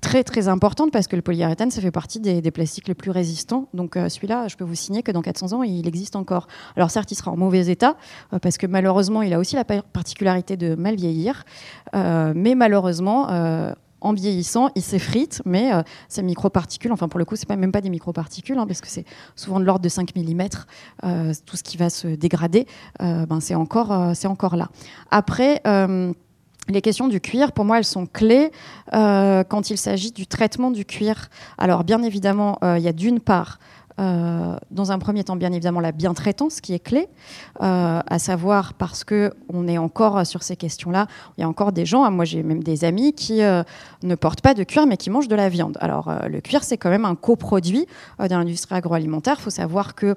[0.00, 3.68] très très importantes parce que le polyuréthane, ça fait partie des, plastiques les plus résistants.
[3.74, 6.48] Donc celui-là, je peux vous signer que dans 400 ans, il existe encore.
[6.76, 7.96] Alors certes, il sera en mauvais état
[8.42, 11.44] parce que malheureusement, il a aussi la particularité de mal vieillir.
[11.92, 13.28] mais malheureusement,
[14.00, 17.72] en vieillissant, il s'effrite, mais euh, ces microparticules, enfin pour le coup, c'est pas même
[17.72, 19.04] pas des microparticules, hein, parce que c'est
[19.36, 20.48] souvent de l'ordre de 5 mm,
[21.04, 22.66] euh, tout ce qui va se dégrader,
[23.02, 24.68] euh, ben, encore, c'est encore là.
[25.10, 25.60] Après,
[26.68, 28.52] les questions du cuir, pour moi, elles sont clés
[28.92, 31.28] quand il s'agit du traitement du cuir.
[31.58, 33.58] Alors, bien évidemment, il y a d'une part
[34.00, 37.08] euh, dans un premier temps, bien évidemment, la bientraitance qui est clé,
[37.62, 41.06] euh, à savoir parce que on est encore sur ces questions-là.
[41.36, 43.62] Il y a encore des gens, hein, moi j'ai même des amis qui euh,
[44.02, 45.76] ne portent pas de cuir mais qui mangent de la viande.
[45.80, 47.86] Alors le cuir, c'est quand même un coproduit
[48.18, 49.36] dans l'industrie agroalimentaire.
[49.38, 50.14] Il faut savoir que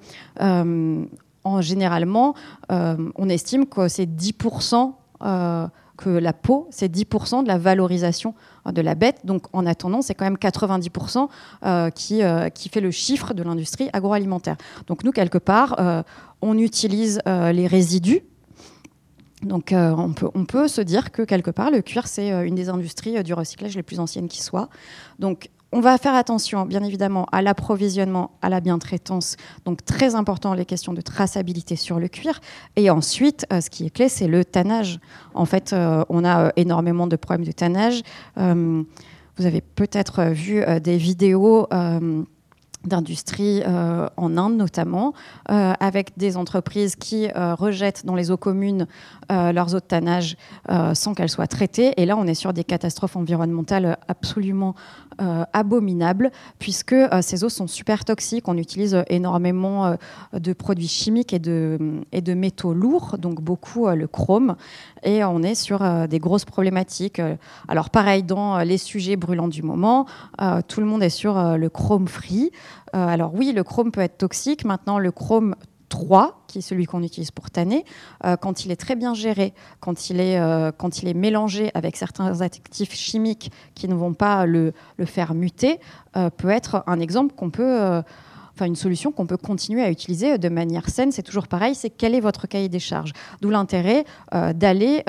[1.45, 2.35] en généralement,
[2.69, 4.93] on estime que c'est 10%
[5.97, 8.33] que la peau, c'est 10% de la valorisation
[8.65, 9.19] de la bête.
[9.25, 11.27] Donc en attendant, c'est quand même 90%
[11.65, 14.57] euh, qui, euh, qui fait le chiffre de l'industrie agroalimentaire.
[14.87, 16.03] Donc nous, quelque part, euh,
[16.41, 18.21] on utilise les résidus.
[19.43, 22.69] Donc on, peut, on peut se dire que quelque part, le cuir, c'est une des
[22.69, 24.69] industries du recyclage les plus anciennes qui soit.
[25.19, 29.37] Donc on va faire attention, bien évidemment, à l'approvisionnement, à la bientraitance.
[29.65, 32.39] Donc, très important, les questions de traçabilité sur le cuir.
[32.75, 34.99] Et ensuite, euh, ce qui est clé, c'est le tannage.
[35.33, 38.03] En fait, euh, on a euh, énormément de problèmes de tannage.
[38.35, 41.67] vous avez peut-être vu des vidéos
[42.85, 45.13] d'industrie euh, en Inde notamment,
[45.49, 48.87] euh, avec des entreprises qui euh, rejettent dans les eaux communes
[49.29, 50.37] leurs eaux de tannage
[50.93, 51.99] sans qu'elles soient traitées.
[51.99, 54.75] Et là, on est sur des catastrophes environnementales absolument
[55.53, 56.29] abominables,
[56.59, 58.47] puisque ces eaux sont super toxiques.
[58.47, 59.95] On utilise énormément
[60.33, 64.55] de produits chimiques et de, et de métaux lourds, donc beaucoup le chrome.
[65.03, 67.21] Et on est sur des grosses problématiques.
[67.67, 70.05] Alors pareil, dans les sujets brûlants du moment,
[70.67, 72.51] tout le monde est sur le chrome free.
[72.95, 74.65] Euh, alors oui, le chrome peut être toxique.
[74.65, 75.55] Maintenant, le chrome
[75.89, 77.85] 3, qui est celui qu'on utilise pour tanner,
[78.25, 81.71] euh, quand il est très bien géré, quand il est, euh, quand il est mélangé
[81.73, 84.73] avec certains actifs chimiques qui ne vont pas le,
[85.05, 85.79] faire muter,
[86.37, 88.01] peut être un exemple qu'on peut
[88.55, 91.11] enfin une solution qu'on peut continuer à utiliser de manière saine.
[91.11, 93.13] C'est toujours pareil, c'est quel est votre cahier des charges.
[93.41, 95.03] D'où l'intérêt d'aller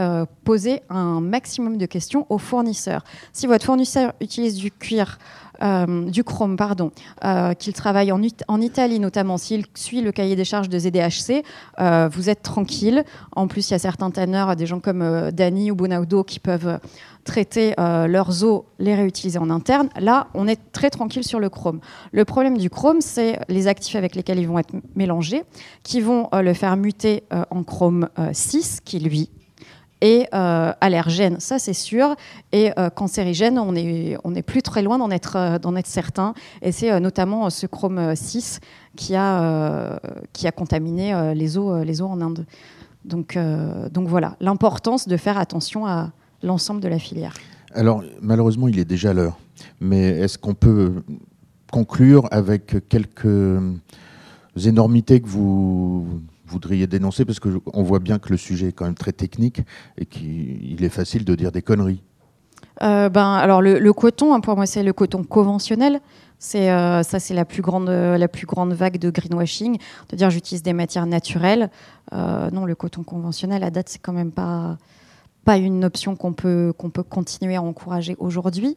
[0.45, 3.05] poser un maximum de questions aux fournisseurs.
[3.33, 5.19] Si votre fournisseur utilise du cuir
[5.63, 6.91] euh, du Chrome, pardon,
[7.25, 11.45] euh, qu'il travaille en, Italie notamment, s'il suit le cahier des charges de ZDHC,
[11.81, 13.05] euh, vous êtes tranquille.
[13.33, 16.79] En plus, il y a certains tanneurs, des gens comme Dani ou Bonaudo qui peuvent
[17.25, 19.89] traiter leurs eaux, les réutiliser en interne.
[19.99, 21.81] Là, on est très tranquille sur le chrome.
[22.13, 25.43] Le problème du chrome, c'est les actifs avec lesquels ils vont être mélangés,
[25.83, 29.31] qui vont le faire muter en chrome 6, qui lui
[30.05, 32.15] euh, allergène, ça c'est sûr,
[32.53, 35.87] et euh, cancérigène, on n'est on est plus très loin d'en être, euh, d'en être
[35.87, 38.61] certain, et c'est notamment ce chrome 6
[38.97, 39.99] qui a,
[40.35, 42.45] qui a contaminé les, eaux, les eaux en Inde.
[43.05, 43.39] Donc,
[43.93, 46.11] donc voilà, l'importance de faire attention à
[46.45, 47.35] l'ensemble de la filière.
[47.73, 49.39] Alors malheureusement, il est déjà l'heure,
[49.81, 51.03] mais est-ce qu'on peut
[51.73, 53.61] conclure avec quelques
[54.65, 56.07] énormités que vous
[56.47, 57.25] voudriez dénoncer?
[57.25, 59.63] Parce qu'on voit bien que le sujet est quand même très technique
[59.99, 62.03] et qu'il est facile de dire des conneries.
[62.83, 66.01] Euh, ben, alors le, coton, hein, pour moi, c'est le coton conventionnel.
[66.39, 69.79] C'est euh, ça, c'est la plus grande, la plus grande vague de greenwashing,
[70.11, 71.71] de dire j'utilise des matières naturelles.
[72.13, 74.77] Euh, non, le coton conventionnel, à date, c'est quand même pas
[75.45, 78.77] pas une option qu'on peut qu'on peut continuer à encourager aujourd'hui.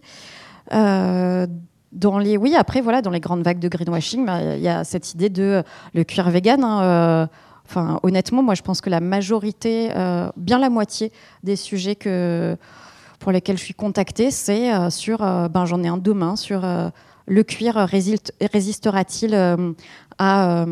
[0.72, 4.84] dans les, oui, après voilà, dans les grandes vagues de greenwashing, ben, il y a
[4.84, 5.63] cette idée de
[5.93, 6.63] le cuir vegan.
[6.63, 7.30] Hein,
[7.70, 11.11] Enfin, honnêtement, moi, je pense que la majorité, euh, bien la moitié
[11.43, 12.55] des sujets que,
[13.20, 16.65] pour lesquels je suis contactée, c'est euh, sur, euh, ben, j'en ai un demain, sur
[17.30, 19.76] le cuir résistera-t-il
[20.18, 20.65] à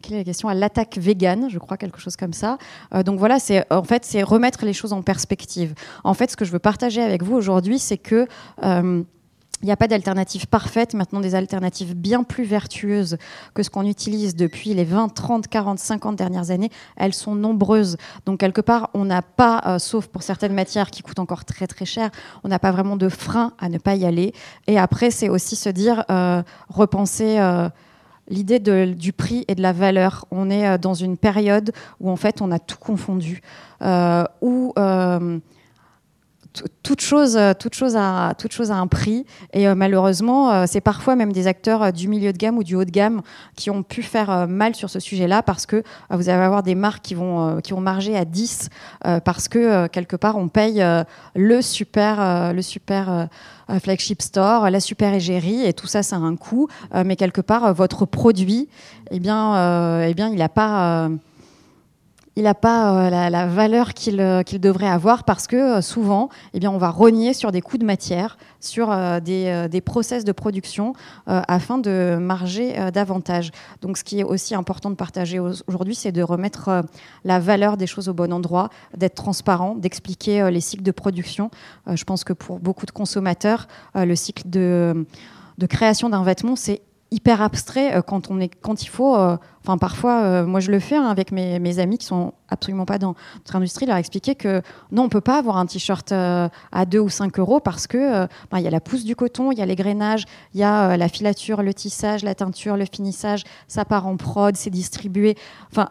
[0.00, 0.48] quelle est la question?
[0.48, 2.58] À l'attaque végane, je crois quelque chose comme ça.
[3.04, 5.74] donc voilà, c'est en fait c'est remettre les choses en perspective.
[6.04, 8.26] En fait, ce que je veux partager avec vous aujourd'hui, c'est que
[9.62, 13.16] il n'y a pas d'alternative parfaite, maintenant des alternatives bien plus vertueuses
[13.54, 16.70] que ce qu'on utilise depuis les 20, 30, 40, 50 dernières années.
[16.96, 17.96] Elles sont nombreuses.
[18.26, 21.68] Donc quelque part, on n'a pas, euh, sauf pour certaines matières qui coûtent encore très
[21.68, 22.10] très cher,
[22.42, 24.34] on n'a pas vraiment de frein à ne pas y aller.
[24.66, 27.38] Et après, c'est aussi se dire, euh, repenser...
[27.38, 27.68] Euh,
[28.28, 30.26] l'idée du prix et de la valeur.
[30.30, 33.42] On est dans une période où en fait on a tout confondu,
[34.40, 34.72] où
[36.82, 39.24] toute chose, euh, toute chose a, toute chose a un prix.
[39.52, 42.74] Et euh, malheureusement, euh, c'est parfois même des acteurs du milieu de gamme ou du
[42.74, 43.22] haut de gamme
[43.56, 47.02] qui ont pu faire mal sur ce sujet-là parce que vous allez avoir des marques
[47.02, 48.68] qui vont, qui marger à 10
[49.24, 50.84] parce que quelque part on paye
[51.34, 53.28] le super, le super
[53.80, 56.68] flagship store, la super égérie et tout ça, ça a un coût.
[57.04, 58.68] mais quelque part, votre produit,
[59.10, 61.08] eh bien, eh bien il n'a pas
[62.36, 66.60] il n'a pas euh, la, valeur euh, qu'il devrait avoir parce que euh, souvent, eh
[66.60, 68.88] bien, on va rogner sur des coûts de matière, sur
[69.20, 70.94] des, process de production
[71.26, 73.50] afin de marger davantage.
[73.80, 76.82] Donc, ce qui est aussi important de partager aujourd'hui, c'est de remettre
[77.24, 81.50] la valeur des choses au bon endroit, d'être transparent, d'expliquer les cycles de production.
[81.92, 85.06] je pense que pour beaucoup de consommateurs, le cycle de,
[85.58, 86.82] de création d'un vêtement, c'est
[87.12, 89.14] hyper abstrait euh, quand, on est, quand il faut.
[89.16, 92.32] Euh, enfin, parfois, euh, moi je le fais hein, avec mes, mes, amis qui sont
[92.48, 96.12] absolument pas dans notre industrie, leur expliquer que non, on peut pas avoir un t-shirt
[96.12, 99.52] à 2 ou 5 euros parce que ben, il y a la pousse du coton,
[99.52, 102.84] il y a les grainages, il y a la filature, le tissage, la teinture, le
[102.84, 105.36] finissage, ça part en prod, c'est distribué.
[105.70, 105.88] Enfin,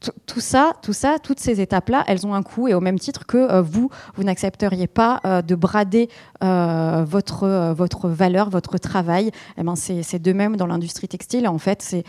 [0.00, 3.26] tout ça, tout ça, toutes ces étapes-là, elles ont un coût et au même titre
[3.26, 6.08] que euh, vous, vous n'accepteriez pas euh, de brader
[6.42, 9.30] euh, votre, votre valeur, votre travail.
[9.58, 11.46] Eh ben c'est de même dans l'industrie textile.
[11.46, 12.04] En fait, c'est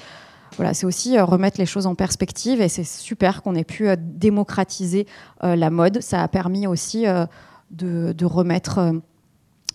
[0.57, 5.07] voilà, aussi remettre les choses en perspective et c'est super qu'on ait pu démocratiser
[5.41, 6.01] la mode.
[6.01, 7.05] Ça a permis aussi
[7.71, 8.93] de, de, remettre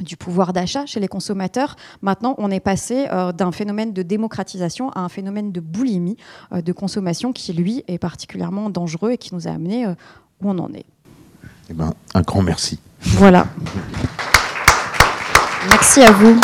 [0.01, 1.76] du pouvoir d'achat chez les consommateurs.
[2.03, 6.16] Maintenant, on est passé euh, d'un phénomène de démocratisation à un phénomène de boulimie
[6.53, 9.94] euh, de consommation qui, lui, est particulièrement dangereux et qui nous a amené euh,
[10.42, 10.86] où on en est.
[11.70, 12.78] Eh ben, un grand merci.
[13.01, 13.47] Voilà.
[15.70, 16.40] merci à vous.